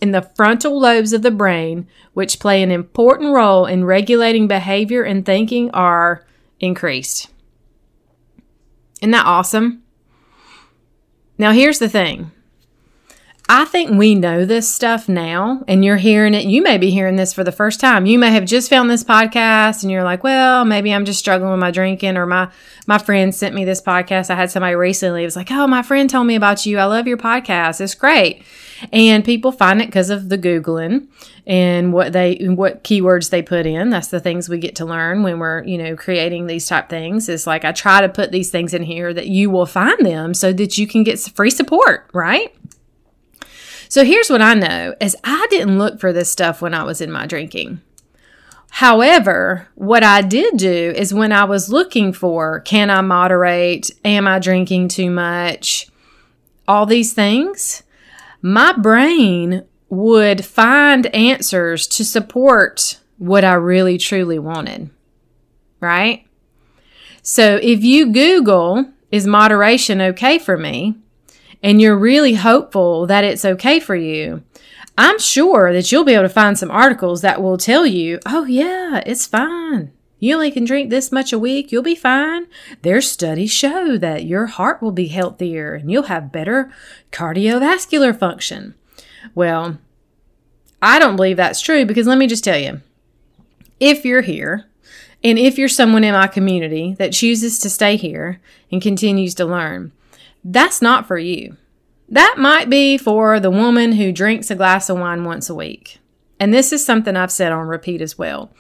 in 0.02 0.12
the 0.12 0.22
frontal 0.22 0.80
lobes 0.80 1.14
of 1.14 1.22
the 1.22 1.32
brain, 1.32 1.88
which 2.14 2.40
play 2.40 2.64
an 2.64 2.72
important 2.72 3.34
role 3.34 3.66
in 3.66 3.86
regulating 3.86 4.48
behavior 4.48 5.04
and 5.04 5.26
thinking, 5.26 5.70
are 5.72 6.26
increased. 6.60 7.30
Isn't 9.02 9.12
that 9.12 9.26
awesome? 9.26 9.84
Now, 11.38 11.52
here's 11.52 11.80
the 11.80 11.90
thing 11.90 12.32
I 13.52 13.66
think 13.66 13.98
we 13.98 14.14
know 14.14 14.46
this 14.46 14.70
stuff 14.70 15.10
now, 15.10 15.64
and 15.68 15.84
you're 15.84 15.98
hearing 15.98 16.36
it. 16.36 16.46
You 16.46 16.62
may 16.62 16.78
be 16.78 16.92
hearing 16.92 17.16
this 17.16 17.34
for 17.34 17.44
the 17.44 17.52
first 17.52 17.80
time. 17.80 18.06
You 18.06 18.20
may 18.20 18.30
have 18.30 18.46
just 18.46 18.70
found 18.70 18.92
this 18.92 19.04
podcast, 19.04 19.82
and 19.82 19.92
you're 19.92 20.04
like, 20.04 20.24
"Well, 20.24 20.66
maybe 20.66 20.94
I'm 20.94 21.04
just 21.04 21.18
struggling 21.18 21.50
with 21.50 21.60
my 21.60 21.72
drinking." 21.72 22.16
Or 22.16 22.28
my 22.28 22.50
my 22.86 23.00
friend 23.00 23.34
sent 23.34 23.56
me 23.56 23.66
this 23.66 23.82
podcast. 23.82 24.30
I 24.30 24.36
had 24.36 24.52
somebody 24.52 24.76
recently. 24.76 25.24
It 25.24 25.26
was 25.26 25.36
like, 25.36 25.50
"Oh, 25.50 25.66
my 25.66 25.82
friend 25.82 26.08
told 26.08 26.28
me 26.28 26.36
about 26.36 26.68
you. 26.68 26.78
I 26.78 26.84
love 26.86 27.08
your 27.08 27.18
podcast. 27.18 27.82
It's 27.82 27.96
great." 27.96 28.44
And 28.94 29.26
people 29.26 29.52
find 29.52 29.82
it 29.82 29.88
because 29.88 30.12
of 30.12 30.30
the 30.30 30.38
googling 30.38 31.08
and 31.48 31.92
what 31.92 32.14
they 32.14 32.36
what 32.50 32.84
keywords 32.84 33.32
they 33.32 33.42
put 33.42 33.66
in. 33.66 33.90
That's 33.90 34.10
the 34.10 34.20
things 34.20 34.48
we 34.48 34.60
get 34.60 34.76
to 34.76 34.86
learn 34.86 35.24
when 35.24 35.40
we're 35.40 35.64
you 35.64 35.80
know 35.80 35.96
creating 35.96 36.46
these 36.46 36.68
type 36.68 36.88
things. 36.88 37.28
Is 37.28 37.48
like 37.48 37.66
I 37.66 37.72
try 37.72 38.02
to 38.02 38.10
put 38.10 38.32
these 38.32 38.52
things 38.52 38.76
in 38.76 38.84
here 38.84 39.12
that 39.12 39.26
you 39.26 39.50
will 39.50 39.66
find 39.66 40.06
them 40.06 40.36
so 40.36 40.54
that 40.54 40.78
you 40.78 40.86
can 40.86 41.04
get 41.04 41.20
free 41.20 41.50
support, 41.50 42.08
right? 42.14 42.54
So 43.90 44.06
here's 44.06 44.30
what 44.30 44.42
I 44.42 44.54
know 44.54 44.94
is 45.02 45.18
I 45.24 45.48
didn't 45.50 45.80
look 45.80 46.00
for 46.00 46.14
this 46.14 46.32
stuff 46.32 46.62
when 46.62 46.76
I 46.76 46.84
was 46.84 47.02
in 47.02 47.12
my 47.12 47.26
drinking. 47.26 47.82
However, 48.70 49.68
what 49.74 50.04
I 50.04 50.22
did 50.22 50.58
do 50.58 50.94
is 50.96 51.12
when 51.12 51.32
I 51.32 51.46
was 51.46 51.72
looking 51.72 52.14
for 52.14 52.60
can 52.60 52.92
I 52.92 53.02
moderate, 53.02 53.90
am 54.06 54.28
I 54.28 54.38
drinking 54.38 54.90
too 54.90 55.10
much, 55.10 55.88
all 56.68 56.86
these 56.86 57.14
things, 57.14 57.82
my 58.44 58.74
brain 58.74 59.66
would 59.90 60.46
find 60.46 61.08
answers 61.08 61.88
to 61.88 62.06
support 62.06 63.00
what 63.18 63.44
I 63.44 63.54
really 63.54 63.98
truly 63.98 64.38
wanted. 64.38 64.92
Right? 65.80 66.28
So 67.24 67.56
if 67.56 67.84
you 67.84 68.14
Google, 68.14 68.86
is 69.12 69.26
moderation 69.26 70.00
okay 70.00 70.38
for 70.38 70.58
me? 70.58 70.96
And 71.62 71.82
you're 71.82 71.98
really 71.98 72.36
hopeful 72.36 73.06
that 73.08 73.24
it's 73.24 73.46
okay 73.46 73.80
for 73.80 73.96
you, 73.96 74.44
I'm 74.98 75.20
sure 75.20 75.72
that 75.72 75.92
you'll 75.92 76.04
be 76.04 76.14
able 76.14 76.24
to 76.24 76.30
find 76.30 76.58
some 76.58 76.72
articles 76.72 77.22
that 77.22 77.42
will 77.42 77.58
tell 77.58 77.86
you, 77.86 78.20
oh, 78.26 78.46
yeah, 78.46 79.02
it's 79.06 79.26
fine. 79.26 79.92
You 80.20 80.36
only 80.36 80.52
can 80.52 80.66
drink 80.66 80.90
this 80.90 81.12
much 81.12 81.32
a 81.32 81.40
week, 81.40 81.72
you'll 81.72 81.82
be 81.82 81.96
fine. 81.96 82.48
Their 82.82 83.00
studies 83.00 83.52
show 83.52 83.98
that 83.98 84.26
your 84.26 84.48
heart 84.48 84.82
will 84.82 84.92
be 84.92 85.08
healthier 85.08 85.76
and 85.76 85.90
you'll 85.90 86.04
have 86.04 86.34
better 86.34 86.72
cardiovascular 87.12 88.18
function. 88.18 88.76
Well, 89.34 89.78
I 90.82 91.00
don't 91.00 91.16
believe 91.16 91.38
that's 91.38 91.62
true 91.62 91.86
because 91.86 92.08
let 92.08 92.18
me 92.18 92.28
just 92.28 92.44
tell 92.44 92.60
you 92.60 92.82
if 93.80 94.04
you're 94.04 94.22
here 94.22 94.66
and 95.24 95.40
if 95.40 95.58
you're 95.58 95.70
someone 95.70 96.04
in 96.04 96.14
my 96.14 96.28
community 96.28 96.96
that 96.96 97.14
chooses 97.14 97.60
to 97.60 97.70
stay 97.70 97.96
here 97.96 98.42
and 98.72 98.82
continues 98.82 99.34
to 99.36 99.46
learn, 99.46 99.94
that's 100.44 100.82
not 100.82 101.08
for 101.08 101.18
you. 101.18 101.58
That 102.08 102.36
might 102.38 102.70
be 102.70 102.98
for 102.98 103.40
the 103.40 103.52
woman 103.52 103.94
who 103.94 104.12
drinks 104.12 104.50
a 104.50 104.56
glass 104.56 104.90
of 104.90 104.98
wine 104.98 105.24
once 105.24 105.50
a 105.50 105.56
week. 105.56 106.00
And 106.40 106.54
this 106.54 106.72
is 106.72 106.84
something 106.84 107.16
I've 107.16 107.32
said 107.32 107.52
on 107.52 107.68
repeat 107.68 108.02
as 108.02 108.18
well. 108.18 108.52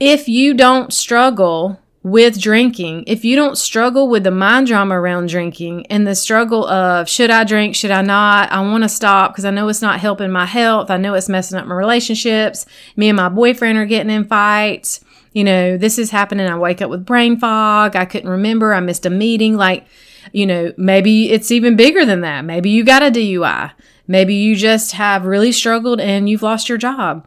If 0.00 0.28
you 0.28 0.54
don't 0.54 0.92
struggle 0.92 1.80
with 2.02 2.40
drinking, 2.40 3.04
if 3.06 3.24
you 3.24 3.36
don't 3.36 3.58
struggle 3.58 4.08
with 4.08 4.24
the 4.24 4.30
mind 4.30 4.66
drama 4.66 4.98
around 4.98 5.28
drinking 5.28 5.86
and 5.86 6.06
the 6.06 6.14
struggle 6.14 6.66
of 6.66 7.08
should 7.08 7.30
I 7.30 7.44
drink, 7.44 7.74
should 7.74 7.90
I 7.90 8.02
not, 8.02 8.50
I 8.50 8.60
want 8.60 8.84
to 8.84 8.88
stop 8.88 9.32
because 9.32 9.44
I 9.44 9.50
know 9.50 9.68
it's 9.68 9.82
not 9.82 10.00
helping 10.00 10.30
my 10.30 10.46
health, 10.46 10.90
I 10.90 10.96
know 10.96 11.14
it's 11.14 11.28
messing 11.28 11.58
up 11.58 11.66
my 11.66 11.74
relationships, 11.74 12.66
me 12.96 13.08
and 13.08 13.16
my 13.16 13.28
boyfriend 13.28 13.78
are 13.78 13.86
getting 13.86 14.10
in 14.10 14.24
fights, 14.24 15.04
you 15.32 15.44
know, 15.44 15.76
this 15.76 15.98
is 15.98 16.10
happening, 16.10 16.46
I 16.46 16.56
wake 16.56 16.80
up 16.80 16.88
with 16.88 17.04
brain 17.04 17.38
fog, 17.38 17.94
I 17.96 18.04
couldn't 18.04 18.30
remember, 18.30 18.72
I 18.72 18.80
missed 18.80 19.04
a 19.04 19.10
meeting, 19.10 19.56
like 19.56 19.86
You 20.32 20.46
know, 20.46 20.72
maybe 20.76 21.30
it's 21.30 21.50
even 21.50 21.76
bigger 21.76 22.04
than 22.04 22.20
that. 22.22 22.44
Maybe 22.44 22.70
you 22.70 22.84
got 22.84 23.02
a 23.02 23.10
DUI. 23.10 23.72
Maybe 24.06 24.34
you 24.34 24.56
just 24.56 24.92
have 24.92 25.26
really 25.26 25.52
struggled 25.52 26.00
and 26.00 26.28
you've 26.28 26.42
lost 26.42 26.68
your 26.68 26.78
job. 26.78 27.26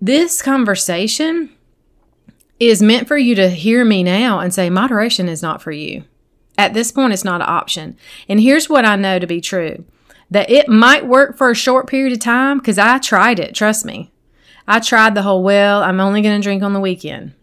This 0.00 0.40
conversation 0.40 1.50
is 2.58 2.82
meant 2.82 3.06
for 3.06 3.18
you 3.18 3.34
to 3.34 3.50
hear 3.50 3.84
me 3.84 4.02
now 4.02 4.38
and 4.38 4.52
say, 4.52 4.70
moderation 4.70 5.28
is 5.28 5.42
not 5.42 5.60
for 5.60 5.72
you. 5.72 6.04
At 6.56 6.74
this 6.74 6.92
point, 6.92 7.12
it's 7.12 7.24
not 7.24 7.40
an 7.40 7.48
option. 7.48 7.96
And 8.28 8.40
here's 8.40 8.68
what 8.68 8.84
I 8.84 8.96
know 8.96 9.18
to 9.18 9.26
be 9.26 9.40
true 9.40 9.84
that 10.30 10.48
it 10.48 10.68
might 10.68 11.06
work 11.06 11.36
for 11.36 11.50
a 11.50 11.56
short 11.56 11.88
period 11.88 12.12
of 12.12 12.20
time 12.20 12.58
because 12.58 12.78
I 12.78 12.98
tried 12.98 13.40
it. 13.40 13.54
Trust 13.54 13.84
me. 13.84 14.12
I 14.68 14.78
tried 14.78 15.14
the 15.16 15.22
whole, 15.22 15.42
well, 15.42 15.82
I'm 15.82 15.98
only 15.98 16.22
going 16.22 16.40
to 16.40 16.44
drink 16.44 16.62
on 16.62 16.72
the 16.72 16.80
weekend. 16.80 17.34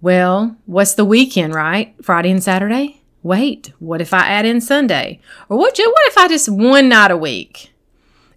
Well, 0.00 0.56
what's 0.66 0.94
the 0.94 1.04
weekend, 1.04 1.54
right? 1.54 1.94
Friday 2.02 2.30
and 2.30 2.42
Saturday? 2.42 3.02
Wait, 3.22 3.72
what 3.78 4.00
if 4.00 4.12
I 4.14 4.26
add 4.28 4.46
in 4.46 4.60
Sunday? 4.60 5.20
Or 5.48 5.58
what, 5.58 5.76
what 5.76 6.06
if 6.06 6.18
I 6.18 6.28
just 6.28 6.48
one 6.48 6.88
night 6.88 7.10
a 7.10 7.16
week? 7.16 7.72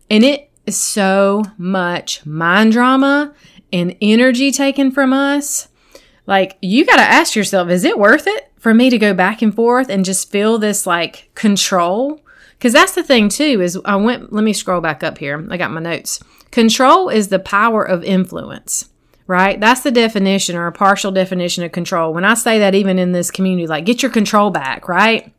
And 0.09 0.23
it 0.23 0.49
is 0.65 0.77
so 0.79 1.43
much 1.57 2.25
mind 2.25 2.71
drama 2.71 3.33
and 3.71 3.95
energy 4.01 4.51
taken 4.51 4.91
from 4.91 5.13
us 5.13 5.67
like, 6.27 6.57
you 6.61 6.85
got 6.85 6.97
to 6.97 7.01
ask 7.01 7.35
yourself, 7.35 7.69
is 7.69 7.83
it 7.83 7.97
worth 7.97 8.27
it 8.27 8.51
for 8.57 8.73
me 8.73 8.89
to 8.89 8.97
go 8.97 9.13
back 9.13 9.41
and 9.41 9.53
forth 9.53 9.89
and 9.89 10.05
just 10.05 10.31
feel 10.31 10.57
this 10.57 10.85
like 10.85 11.29
control? 11.35 12.21
Because 12.57 12.73
that's 12.73 12.93
the 12.93 13.03
thing, 13.03 13.27
too, 13.27 13.59
is 13.61 13.79
I 13.85 13.95
went, 13.95 14.31
let 14.31 14.43
me 14.43 14.53
scroll 14.53 14.81
back 14.81 15.03
up 15.03 15.17
here. 15.17 15.45
I 15.49 15.57
got 15.57 15.71
my 15.71 15.81
notes. 15.81 16.23
Control 16.51 17.09
is 17.09 17.29
the 17.29 17.39
power 17.39 17.83
of 17.83 18.03
influence, 18.03 18.89
right? 19.31 19.57
That's 19.61 19.79
the 19.79 19.91
definition 19.91 20.57
or 20.57 20.67
a 20.67 20.73
partial 20.73 21.09
definition 21.09 21.63
of 21.63 21.71
control. 21.71 22.13
When 22.13 22.25
I 22.25 22.33
say 22.33 22.59
that, 22.59 22.75
even 22.75 22.99
in 22.99 23.13
this 23.13 23.31
community, 23.31 23.65
like, 23.65 23.85
get 23.85 24.03
your 24.03 24.11
control 24.11 24.49
back, 24.51 24.89
right? 24.89 25.33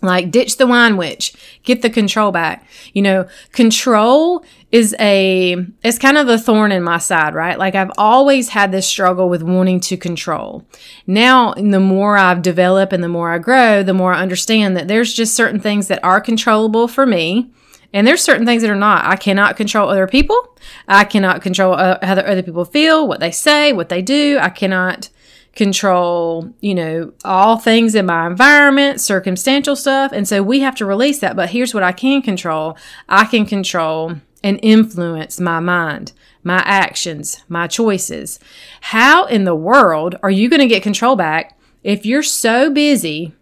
Like, 0.00 0.30
ditch 0.30 0.56
the 0.56 0.66
wine 0.66 0.96
witch, 0.96 1.34
get 1.62 1.82
the 1.82 1.90
control 1.90 2.32
back. 2.32 2.66
You 2.94 3.02
know, 3.02 3.28
control 3.52 4.44
is 4.72 4.96
a, 4.98 5.56
it's 5.82 5.98
kind 5.98 6.16
of 6.16 6.26
a 6.28 6.38
thorn 6.38 6.72
in 6.72 6.82
my 6.82 6.96
side, 6.96 7.34
right? 7.34 7.58
Like, 7.58 7.74
I've 7.74 7.92
always 7.98 8.48
had 8.48 8.72
this 8.72 8.86
struggle 8.86 9.28
with 9.28 9.42
wanting 9.42 9.80
to 9.80 9.98
control. 9.98 10.64
Now, 11.06 11.52
the 11.52 11.80
more 11.80 12.16
I've 12.16 12.40
developed 12.40 12.94
and 12.94 13.04
the 13.04 13.08
more 13.08 13.30
I 13.30 13.38
grow, 13.38 13.82
the 13.82 13.92
more 13.92 14.14
I 14.14 14.22
understand 14.22 14.74
that 14.78 14.88
there's 14.88 15.12
just 15.12 15.36
certain 15.36 15.60
things 15.60 15.88
that 15.88 16.02
are 16.02 16.20
controllable 16.20 16.88
for 16.88 17.04
me. 17.04 17.52
And 17.94 18.04
there's 18.04 18.22
certain 18.22 18.44
things 18.44 18.62
that 18.62 18.70
are 18.70 18.74
not. 18.74 19.04
I 19.04 19.14
cannot 19.14 19.56
control 19.56 19.88
other 19.88 20.08
people. 20.08 20.58
I 20.88 21.04
cannot 21.04 21.42
control 21.42 21.74
uh, 21.74 21.98
how 22.02 22.14
other 22.14 22.42
people 22.42 22.64
feel, 22.64 23.06
what 23.06 23.20
they 23.20 23.30
say, 23.30 23.72
what 23.72 23.88
they 23.88 24.02
do. 24.02 24.36
I 24.40 24.50
cannot 24.50 25.10
control, 25.54 26.52
you 26.60 26.74
know, 26.74 27.12
all 27.24 27.56
things 27.56 27.94
in 27.94 28.06
my 28.06 28.26
environment, 28.26 29.00
circumstantial 29.00 29.76
stuff. 29.76 30.10
And 30.12 30.26
so 30.26 30.42
we 30.42 30.58
have 30.58 30.74
to 30.76 30.84
release 30.84 31.20
that. 31.20 31.36
But 31.36 31.50
here's 31.50 31.72
what 31.72 31.84
I 31.84 31.92
can 31.92 32.20
control 32.20 32.76
I 33.08 33.26
can 33.26 33.46
control 33.46 34.16
and 34.42 34.58
influence 34.60 35.38
my 35.38 35.60
mind, 35.60 36.12
my 36.42 36.62
actions, 36.66 37.44
my 37.48 37.68
choices. 37.68 38.40
How 38.80 39.26
in 39.26 39.44
the 39.44 39.54
world 39.54 40.16
are 40.20 40.32
you 40.32 40.50
going 40.50 40.60
to 40.60 40.66
get 40.66 40.82
control 40.82 41.14
back 41.14 41.56
if 41.84 42.04
you're 42.04 42.24
so 42.24 42.70
busy 42.70 43.34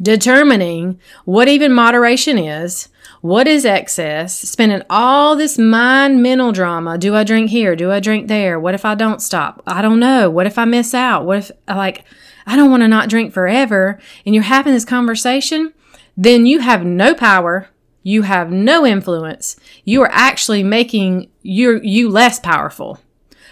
determining 0.00 0.98
what 1.26 1.48
even 1.48 1.70
moderation 1.74 2.38
is? 2.38 2.88
What 3.20 3.48
is 3.48 3.64
excess? 3.64 4.38
Spending 4.48 4.82
all 4.88 5.34
this 5.34 5.58
mind 5.58 6.22
mental 6.22 6.52
drama. 6.52 6.98
Do 6.98 7.14
I 7.16 7.24
drink 7.24 7.50
here? 7.50 7.74
Do 7.74 7.90
I 7.90 8.00
drink 8.00 8.28
there? 8.28 8.60
What 8.60 8.74
if 8.74 8.84
I 8.84 8.94
don't 8.94 9.20
stop? 9.20 9.62
I 9.66 9.82
don't 9.82 9.98
know. 9.98 10.30
What 10.30 10.46
if 10.46 10.56
I 10.56 10.64
miss 10.64 10.94
out? 10.94 11.26
What 11.26 11.38
if, 11.38 11.50
like, 11.68 12.04
I 12.46 12.54
don't 12.56 12.70
want 12.70 12.82
to 12.82 12.88
not 12.88 13.08
drink 13.08 13.32
forever? 13.32 13.98
And 14.24 14.34
you're 14.34 14.44
having 14.44 14.72
this 14.72 14.84
conversation, 14.84 15.74
then 16.16 16.46
you 16.46 16.60
have 16.60 16.84
no 16.84 17.14
power. 17.14 17.68
You 18.02 18.22
have 18.22 18.50
no 18.50 18.86
influence. 18.86 19.56
You 19.84 20.02
are 20.02 20.10
actually 20.12 20.62
making 20.62 21.28
you 21.42 21.80
you 21.82 22.08
less 22.08 22.38
powerful 22.38 23.00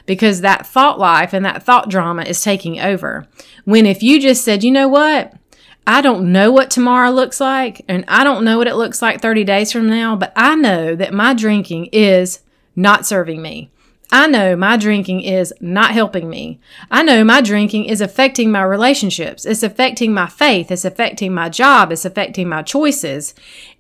because 0.07 0.41
that 0.41 0.67
thought 0.67 0.99
life 0.99 1.33
and 1.35 1.45
that 1.45 1.63
thought 1.63 1.91
drama 1.91 2.23
is 2.23 2.41
taking 2.43 2.81
over. 2.81 3.27
When 3.65 3.85
if 3.85 4.03
you 4.03 4.21
just 4.21 4.45
said, 4.45 4.65
you 4.65 4.71
know 4.71 4.89
what? 4.89 5.35
I 5.87 6.01
don't 6.01 6.33
know 6.33 6.51
what 6.51 6.71
tomorrow 6.71 7.11
looks 7.11 7.41
like, 7.41 7.83
and 7.87 8.05
I 8.09 8.25
don't 8.25 8.45
know 8.45 8.59
what 8.59 8.67
it 8.67 8.75
looks 8.75 9.01
like 9.01 9.21
30 9.21 9.45
days 9.45 9.71
from 9.71 9.89
now, 9.89 10.17
but 10.17 10.33
I 10.35 10.57
know 10.57 10.97
that 10.97 11.15
my 11.15 11.33
drinking 11.33 11.87
is 11.87 12.41
not 12.75 13.07
serving 13.07 13.41
me. 13.41 13.71
I 14.11 14.27
know 14.29 14.55
my 14.55 14.77
drinking 14.77 15.23
is 15.23 15.53
not 15.61 15.91
helping 15.91 16.29
me. 16.29 16.61
I 16.91 17.03
know 17.03 17.25
my 17.25 17.41
drinking 17.41 17.87
is 17.87 18.01
affecting 18.01 18.53
my 18.53 18.63
relationships. 18.63 19.45
It's 19.45 19.65
affecting 19.65 20.15
my 20.15 20.29
faith. 20.29 20.71
It's 20.71 20.85
affecting 20.85 21.35
my 21.35 21.49
job. 21.49 21.91
It's 21.91 22.05
affecting 22.05 22.49
my 22.49 22.63
choices. 22.63 23.35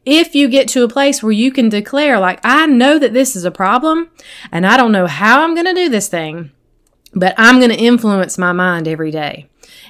If 0.05 0.35
you 0.35 0.49
get 0.49 0.69
to 0.69 0.83
a 0.83 0.89
place 0.89 1.23
where 1.23 1.33
you 1.33 1.53
can 1.53 1.69
declare, 1.69 2.19
like, 2.19 2.41
I 2.45 2.67
know 2.67 2.99
that 2.99 3.13
this 3.13 3.37
is 3.37 3.45
a 3.45 3.53
problem 3.53 4.11
and 4.51 4.67
I 4.67 4.77
don't 4.77 4.93
know 4.93 5.07
how 5.07 5.43
I'm 5.43 5.55
going 5.55 5.67
to 5.67 5.75
do 5.75 5.89
this 5.89 6.09
thing, 6.09 6.51
but 7.15 7.35
I'm 7.39 7.59
going 7.59 7.71
to 7.71 7.77
influence 7.77 8.37
my 8.37 8.53
mind 8.53 8.89
every 8.89 9.13
day 9.13 9.47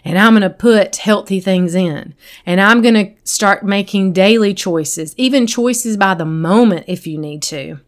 and 0.06 0.16
I'm 0.16 0.34
going 0.34 0.42
to 0.42 0.50
put 0.50 0.96
healthy 0.96 1.40
things 1.40 1.74
in 1.74 2.14
and 2.46 2.60
I'm 2.60 2.80
going 2.80 2.94
to 2.94 3.12
start 3.24 3.64
making 3.64 4.12
daily 4.12 4.54
choices, 4.54 5.14
even 5.16 5.48
choices 5.48 5.96
by 5.96 6.14
the 6.14 6.24
moment 6.24 6.84
if 6.86 7.08
you 7.08 7.18
need 7.18 7.42
to, 7.42 7.80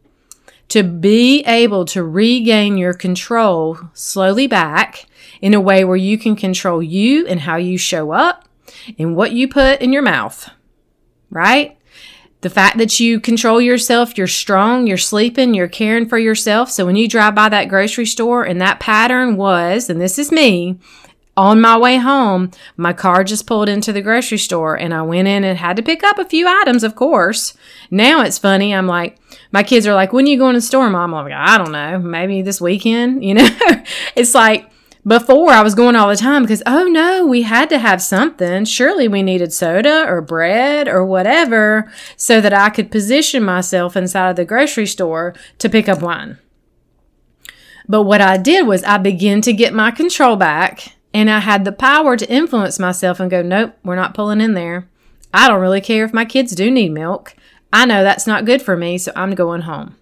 to 0.71 0.83
be 0.83 1.45
able 1.45 1.85
to 1.87 2.03
regain 2.03 2.77
your 2.77 2.93
control 2.93 3.79
slowly 3.95 4.49
back 4.49 5.07
in 5.41 5.55
a 5.55 5.61
way 5.61 5.85
where 5.85 5.97
you 5.97 6.19
can 6.19 6.35
control 6.35 6.83
you 6.83 7.25
and 7.29 7.41
how 7.41 7.55
you 7.55 7.79
show 7.79 8.11
up 8.11 8.49
and 8.99 9.15
what 9.15 9.31
you 9.31 9.47
put 9.47 9.81
in 9.81 9.93
your 9.93 10.03
mouth, 10.03 10.51
right? 11.31 11.79
The 12.41 12.51
fact 12.51 12.79
that 12.79 12.99
you 12.99 13.21
control 13.21 13.61
yourself, 13.61 14.19
you're 14.19 14.27
strong, 14.27 14.89
you're 14.89 14.97
sleeping, 14.97 15.55
you're 15.55 15.69
caring 15.69 16.09
for 16.09 16.19
yourself. 16.19 16.69
So 16.69 16.85
when 16.85 16.97
you 16.97 17.07
drive 17.09 17.37
by 17.37 17.49
that 17.49 17.69
grocery 17.69 18.07
store 18.07 18.45
and 18.45 18.61
that 18.61 18.81
pattern 18.81 19.37
was, 19.37 19.89
and 19.89 20.01
this 20.01 20.19
is 20.19 20.33
me, 20.33 20.79
on 21.39 21.61
my 21.61 21.79
way 21.79 21.99
home, 21.99 22.51
my 22.77 22.93
car 22.93 23.23
just 23.23 23.47
pulled 23.47 23.69
into 23.69 23.93
the 23.93 24.03
grocery 24.03 24.39
store 24.39 24.77
and 24.77 24.93
I 24.93 25.03
went 25.03 25.29
in 25.29 25.45
and 25.45 25.57
had 25.57 25.77
to 25.77 25.85
pick 25.85 26.03
up 26.03 26.19
a 26.19 26.25
few 26.25 26.49
items, 26.49 26.83
of 26.83 26.97
course. 26.97 27.55
Now 27.93 28.23
it's 28.23 28.39
funny. 28.39 28.75
I'm 28.75 28.89
like, 28.89 29.17
my 29.53 29.63
kids 29.63 29.87
are 29.87 29.95
like, 29.95 30.13
when 30.13 30.27
are 30.27 30.31
you 30.31 30.37
going 30.37 30.55
to 30.55 30.59
the 30.59 30.67
store, 30.67 30.91
mom? 30.91 31.15
I'm 31.15 31.25
like, 31.25 31.33
I 31.33 31.57
don't 31.57 31.71
know. 31.71 32.01
Maybe 32.01 32.43
this 32.43 32.61
weekend, 32.61 33.25
you 33.25 33.35
know? 33.35 33.49
it's 34.17 34.35
like, 34.35 34.69
before 35.07 35.51
I 35.51 35.63
was 35.63 35.77
going 35.77 35.95
all 35.95 36.09
the 36.09 36.17
time 36.17 36.43
because, 36.43 36.63
oh 36.67 36.89
no, 36.89 37.25
we 37.25 37.43
had 37.43 37.69
to 37.71 37.79
have 37.79 38.03
something. 38.03 38.65
Surely 38.65 39.07
we 39.07 39.23
needed 39.23 39.53
soda 39.53 40.05
or 40.09 40.21
bread 40.21 40.89
or 40.89 41.07
whatever 41.07 41.91
so 42.17 42.41
that 42.41 42.53
I 42.53 42.69
could 42.69 42.91
position 42.91 43.45
myself 43.45 43.97
inside 43.97 44.31
of 44.31 44.37
the 44.37 44.45
grocery 44.45 44.87
store 44.87 45.35
to 45.59 45.69
pick 45.69 45.89
up 45.89 46.03
wine. 46.03 46.39
But 47.89 48.03
what 48.03 48.21
I 48.21 48.39
did 48.39 48.67
was 48.67 48.83
I 48.83 48.99
began 48.99 49.41
to 49.43 49.53
get 49.53 49.73
my 49.73 49.93
control 49.93 50.35
back 50.35 50.98
and 51.15 51.31
I 51.31 51.41
had 51.41 51.65
the 51.65 51.73
power 51.73 52.17
to 52.17 52.31
influence 52.31 52.79
myself 52.79 53.21
and 53.21 53.31
go, 53.31 53.43
nope, 53.43 53.75
we're 53.85 53.97
not 53.97 54.15
pulling 54.15 54.41
in 54.41 54.55
there. 54.55 54.89
I 55.33 55.49
don't 55.49 55.61
really 55.61 55.81
care 55.81 56.05
if 56.05 56.13
my 56.13 56.25
kids 56.25 56.55
do 56.55 56.71
need 56.71 56.93
milk. 56.93 57.35
I 57.73 57.87
know 57.87 58.03
that's 58.03 58.27
not 58.27 58.45
good 58.45 58.63
for 58.63 58.77
me, 58.77 58.99
so 58.99 59.13
I'm 59.15 59.35
going 59.35 59.63
home. 59.63 59.97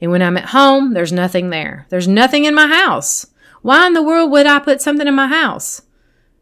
And 0.00 0.10
when 0.10 0.22
I'm 0.22 0.36
at 0.36 0.46
home, 0.46 0.94
there's 0.94 1.12
nothing 1.12 1.50
there. 1.50 1.86
There's 1.88 2.08
nothing 2.08 2.44
in 2.44 2.54
my 2.54 2.66
house. 2.66 3.26
Why 3.62 3.86
in 3.86 3.92
the 3.92 4.02
world 4.02 4.30
would 4.32 4.46
I 4.46 4.58
put 4.58 4.82
something 4.82 5.06
in 5.06 5.14
my 5.14 5.28
house 5.28 5.82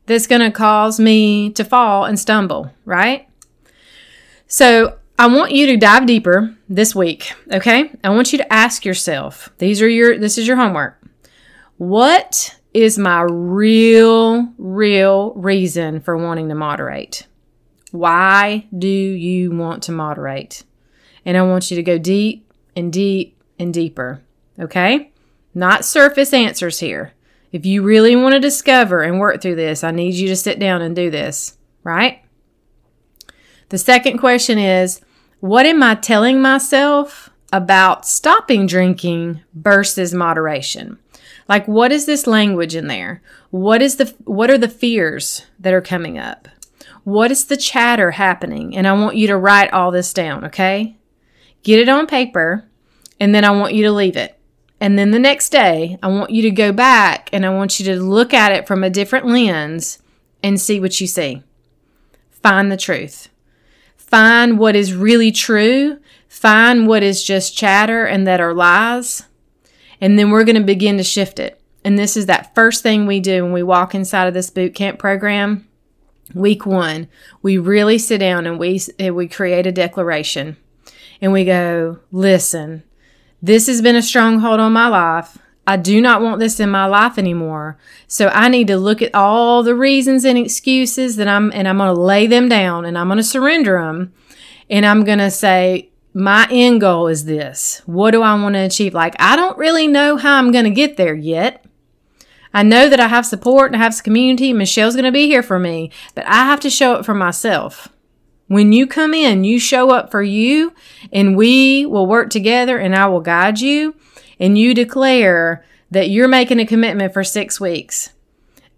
that's 0.06 0.26
going 0.26 0.40
to 0.40 0.50
cause 0.50 0.98
me 0.98 1.50
to 1.50 1.64
fall 1.64 2.04
and 2.04 2.18
stumble, 2.18 2.72
right? 2.84 3.28
So 4.46 4.98
I 5.18 5.26
want 5.26 5.52
you 5.52 5.66
to 5.66 5.76
dive 5.76 6.06
deeper 6.06 6.56
this 6.68 6.94
week, 6.94 7.32
okay? 7.52 7.90
I 8.02 8.08
want 8.10 8.32
you 8.32 8.38
to 8.38 8.52
ask 8.52 8.84
yourself, 8.86 9.50
these 9.58 9.82
are 9.82 9.88
your 9.88 10.18
this 10.18 10.38
is 10.38 10.46
your 10.46 10.56
homework. 10.56 10.98
What 11.76 12.56
is 12.72 12.98
my 12.98 13.22
real, 13.22 14.52
real 14.58 15.32
reason 15.34 16.00
for 16.00 16.16
wanting 16.16 16.48
to 16.48 16.54
moderate. 16.54 17.26
Why 17.90 18.66
do 18.76 18.88
you 18.88 19.50
want 19.50 19.82
to 19.84 19.92
moderate? 19.92 20.64
And 21.24 21.36
I 21.36 21.42
want 21.42 21.70
you 21.70 21.76
to 21.76 21.82
go 21.82 21.98
deep 21.98 22.52
and 22.76 22.92
deep 22.92 23.42
and 23.58 23.74
deeper. 23.74 24.22
Okay? 24.58 25.12
Not 25.54 25.84
surface 25.84 26.32
answers 26.32 26.78
here. 26.78 27.12
If 27.52 27.66
you 27.66 27.82
really 27.82 28.14
want 28.14 28.34
to 28.34 28.40
discover 28.40 29.02
and 29.02 29.18
work 29.18 29.42
through 29.42 29.56
this, 29.56 29.82
I 29.82 29.90
need 29.90 30.14
you 30.14 30.28
to 30.28 30.36
sit 30.36 30.60
down 30.60 30.82
and 30.82 30.94
do 30.94 31.10
this, 31.10 31.58
right? 31.82 32.24
The 33.70 33.78
second 33.78 34.18
question 34.18 34.58
is 34.58 35.00
What 35.40 35.66
am 35.66 35.82
I 35.82 35.96
telling 35.96 36.40
myself 36.40 37.30
about 37.52 38.06
stopping 38.06 38.66
drinking 38.66 39.40
versus 39.52 40.14
moderation? 40.14 40.98
Like 41.50 41.66
what 41.66 41.90
is 41.90 42.06
this 42.06 42.28
language 42.28 42.76
in 42.76 42.86
there? 42.86 43.22
What 43.50 43.82
is 43.82 43.96
the 43.96 44.14
what 44.24 44.50
are 44.50 44.56
the 44.56 44.68
fears 44.68 45.46
that 45.58 45.74
are 45.74 45.80
coming 45.80 46.16
up? 46.16 46.46
What 47.02 47.32
is 47.32 47.46
the 47.46 47.56
chatter 47.56 48.12
happening? 48.12 48.76
And 48.76 48.86
I 48.86 48.92
want 48.92 49.16
you 49.16 49.26
to 49.26 49.36
write 49.36 49.72
all 49.72 49.90
this 49.90 50.14
down, 50.14 50.44
okay? 50.44 50.96
Get 51.64 51.80
it 51.80 51.88
on 51.88 52.06
paper 52.06 52.68
and 53.18 53.34
then 53.34 53.44
I 53.44 53.50
want 53.50 53.74
you 53.74 53.82
to 53.82 53.90
leave 53.90 54.16
it. 54.16 54.38
And 54.80 54.96
then 54.96 55.10
the 55.10 55.18
next 55.18 55.50
day, 55.50 55.98
I 56.02 56.06
want 56.06 56.30
you 56.30 56.40
to 56.42 56.52
go 56.52 56.72
back 56.72 57.28
and 57.32 57.44
I 57.44 57.50
want 57.50 57.80
you 57.80 57.86
to 57.86 58.00
look 58.00 58.32
at 58.32 58.52
it 58.52 58.68
from 58.68 58.84
a 58.84 58.88
different 58.88 59.26
lens 59.26 59.98
and 60.44 60.58
see 60.58 60.78
what 60.78 61.00
you 61.00 61.08
see. 61.08 61.42
find 62.30 62.70
the 62.70 62.76
truth. 62.76 63.28
Find 63.96 64.56
what 64.56 64.76
is 64.76 64.94
really 64.94 65.32
true. 65.32 65.98
Find 66.28 66.86
what 66.86 67.02
is 67.02 67.24
just 67.24 67.56
chatter 67.56 68.04
and 68.04 68.24
that 68.26 68.40
are 68.40 68.54
lies. 68.54 69.24
And 70.00 70.18
then 70.18 70.30
we're 70.30 70.44
going 70.44 70.56
to 70.56 70.62
begin 70.62 70.96
to 70.96 71.04
shift 71.04 71.38
it. 71.38 71.60
And 71.84 71.98
this 71.98 72.16
is 72.16 72.26
that 72.26 72.54
first 72.54 72.82
thing 72.82 73.06
we 73.06 73.20
do 73.20 73.42
when 73.42 73.52
we 73.52 73.62
walk 73.62 73.94
inside 73.94 74.26
of 74.26 74.34
this 74.34 74.50
boot 74.50 74.74
camp 74.74 74.98
program. 74.98 75.66
Week 76.34 76.64
one, 76.64 77.08
we 77.42 77.58
really 77.58 77.98
sit 77.98 78.18
down 78.18 78.46
and 78.46 78.58
we, 78.58 78.80
we 79.10 79.26
create 79.26 79.66
a 79.66 79.72
declaration 79.72 80.56
and 81.20 81.32
we 81.32 81.44
go, 81.44 81.98
listen, 82.12 82.84
this 83.42 83.66
has 83.66 83.82
been 83.82 83.96
a 83.96 84.02
stronghold 84.02 84.60
on 84.60 84.72
my 84.72 84.88
life. 84.88 85.38
I 85.66 85.76
do 85.76 86.00
not 86.00 86.22
want 86.22 86.40
this 86.40 86.58
in 86.60 86.70
my 86.70 86.86
life 86.86 87.18
anymore. 87.18 87.78
So 88.06 88.28
I 88.28 88.48
need 88.48 88.66
to 88.68 88.76
look 88.76 89.02
at 89.02 89.14
all 89.14 89.62
the 89.62 89.74
reasons 89.74 90.24
and 90.24 90.38
excuses 90.38 91.16
that 91.16 91.28
I'm, 91.28 91.52
and 91.52 91.68
I'm 91.68 91.78
going 91.78 91.94
to 91.94 92.00
lay 92.00 92.26
them 92.26 92.48
down 92.48 92.84
and 92.84 92.96
I'm 92.96 93.08
going 93.08 93.18
to 93.18 93.24
surrender 93.24 93.80
them. 93.80 94.12
And 94.68 94.86
I'm 94.86 95.04
going 95.04 95.18
to 95.18 95.30
say, 95.30 95.89
my 96.12 96.48
end 96.50 96.80
goal 96.80 97.06
is 97.06 97.24
this. 97.24 97.82
What 97.86 98.10
do 98.10 98.22
I 98.22 98.34
want 98.34 98.54
to 98.54 98.60
achieve? 98.60 98.94
Like, 98.94 99.14
I 99.18 99.36
don't 99.36 99.58
really 99.58 99.86
know 99.86 100.16
how 100.16 100.38
I'm 100.38 100.50
going 100.50 100.64
to 100.64 100.70
get 100.70 100.96
there 100.96 101.14
yet. 101.14 101.64
I 102.52 102.62
know 102.64 102.88
that 102.88 102.98
I 102.98 103.08
have 103.08 103.26
support 103.26 103.72
and 103.72 103.80
I 103.80 103.84
have 103.84 104.02
community. 104.02 104.52
Michelle's 104.52 104.94
going 104.94 105.04
to 105.04 105.12
be 105.12 105.26
here 105.26 105.42
for 105.42 105.58
me, 105.58 105.90
but 106.14 106.26
I 106.26 106.44
have 106.44 106.60
to 106.60 106.70
show 106.70 106.94
up 106.94 107.04
for 107.04 107.14
myself. 107.14 107.88
When 108.48 108.72
you 108.72 108.88
come 108.88 109.14
in, 109.14 109.44
you 109.44 109.60
show 109.60 109.90
up 109.90 110.10
for 110.10 110.22
you 110.22 110.74
and 111.12 111.36
we 111.36 111.86
will 111.86 112.06
work 112.06 112.30
together 112.30 112.78
and 112.78 112.96
I 112.96 113.06
will 113.06 113.20
guide 113.20 113.60
you 113.60 113.94
and 114.40 114.58
you 114.58 114.74
declare 114.74 115.64
that 115.92 116.10
you're 116.10 116.26
making 116.26 116.58
a 116.58 116.66
commitment 116.66 117.12
for 117.12 117.22
six 117.22 117.60
weeks. 117.60 118.10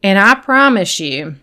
And 0.03 0.19
I 0.19 0.35
promise 0.35 1.01
you, 1.01 1.37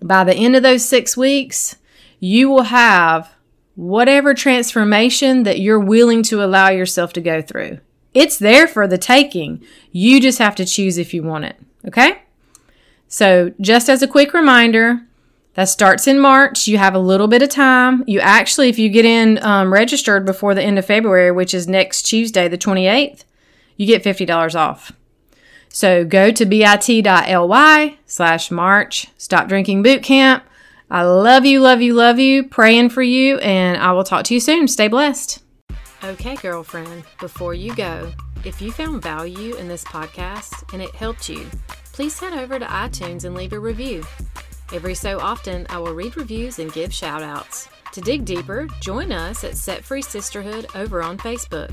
by 0.00 0.24
the 0.24 0.34
end 0.34 0.56
of 0.56 0.62
those 0.62 0.84
six 0.84 1.16
weeks, 1.16 1.76
you 2.20 2.48
will 2.48 2.62
have 2.62 3.33
whatever 3.76 4.34
transformation 4.34 5.42
that 5.42 5.60
you're 5.60 5.80
willing 5.80 6.22
to 6.24 6.42
allow 6.42 6.68
yourself 6.68 7.12
to 7.14 7.20
go 7.20 7.42
through. 7.42 7.78
It's 8.12 8.38
there 8.38 8.68
for 8.68 8.86
the 8.86 8.98
taking. 8.98 9.62
You 9.90 10.20
just 10.20 10.38
have 10.38 10.54
to 10.56 10.64
choose 10.64 10.98
if 10.98 11.12
you 11.12 11.22
want 11.22 11.46
it. 11.46 11.56
Okay? 11.86 12.22
So, 13.08 13.52
just 13.60 13.88
as 13.88 14.02
a 14.02 14.08
quick 14.08 14.32
reminder, 14.32 15.00
that 15.54 15.68
starts 15.68 16.06
in 16.06 16.18
March. 16.18 16.66
You 16.66 16.78
have 16.78 16.94
a 16.94 17.00
little 17.00 17.28
bit 17.28 17.42
of 17.42 17.48
time. 17.48 18.04
You 18.06 18.20
actually, 18.20 18.68
if 18.68 18.78
you 18.78 18.88
get 18.88 19.04
in 19.04 19.42
um, 19.42 19.72
registered 19.72 20.24
before 20.24 20.54
the 20.54 20.62
end 20.62 20.78
of 20.78 20.86
February, 20.86 21.30
which 21.30 21.54
is 21.54 21.68
next 21.68 22.02
Tuesday, 22.02 22.48
the 22.48 22.58
28th, 22.58 23.24
you 23.76 23.86
get 23.86 24.02
$50 24.02 24.54
off. 24.54 24.92
So 25.68 26.04
go 26.04 26.30
to 26.30 26.46
bit.ly 26.46 27.98
slash 28.06 28.50
March 28.50 29.08
Stop 29.16 29.48
Drinking 29.48 29.82
Boot 29.82 30.02
Camp. 30.02 30.44
I 30.90 31.02
love 31.02 31.44
you, 31.44 31.60
love 31.60 31.80
you, 31.80 31.94
love 31.94 32.18
you. 32.18 32.44
Praying 32.44 32.90
for 32.90 33.02
you, 33.02 33.38
and 33.38 33.78
I 33.78 33.92
will 33.92 34.04
talk 34.04 34.24
to 34.26 34.34
you 34.34 34.40
soon. 34.40 34.68
Stay 34.68 34.88
blessed. 34.88 35.42
Okay, 36.04 36.36
girlfriend, 36.36 37.04
before 37.18 37.54
you 37.54 37.74
go, 37.74 38.12
if 38.44 38.60
you 38.60 38.70
found 38.70 39.02
value 39.02 39.54
in 39.54 39.68
this 39.68 39.84
podcast 39.84 40.70
and 40.74 40.82
it 40.82 40.94
helped 40.94 41.30
you, 41.30 41.46
please 41.92 42.18
head 42.18 42.34
over 42.34 42.58
to 42.58 42.66
iTunes 42.66 43.24
and 43.24 43.34
leave 43.34 43.54
a 43.54 43.58
review. 43.58 44.04
Every 44.72 44.94
so 44.94 45.18
often, 45.18 45.66
I 45.70 45.78
will 45.78 45.94
read 45.94 46.16
reviews 46.16 46.58
and 46.58 46.72
give 46.72 46.92
shout 46.92 47.22
outs. 47.22 47.68
To 47.92 48.00
dig 48.00 48.24
deeper, 48.24 48.66
join 48.80 49.12
us 49.12 49.44
at 49.44 49.56
Set 49.56 49.84
Free 49.84 50.02
Sisterhood 50.02 50.66
over 50.74 51.02
on 51.02 51.16
Facebook. 51.16 51.72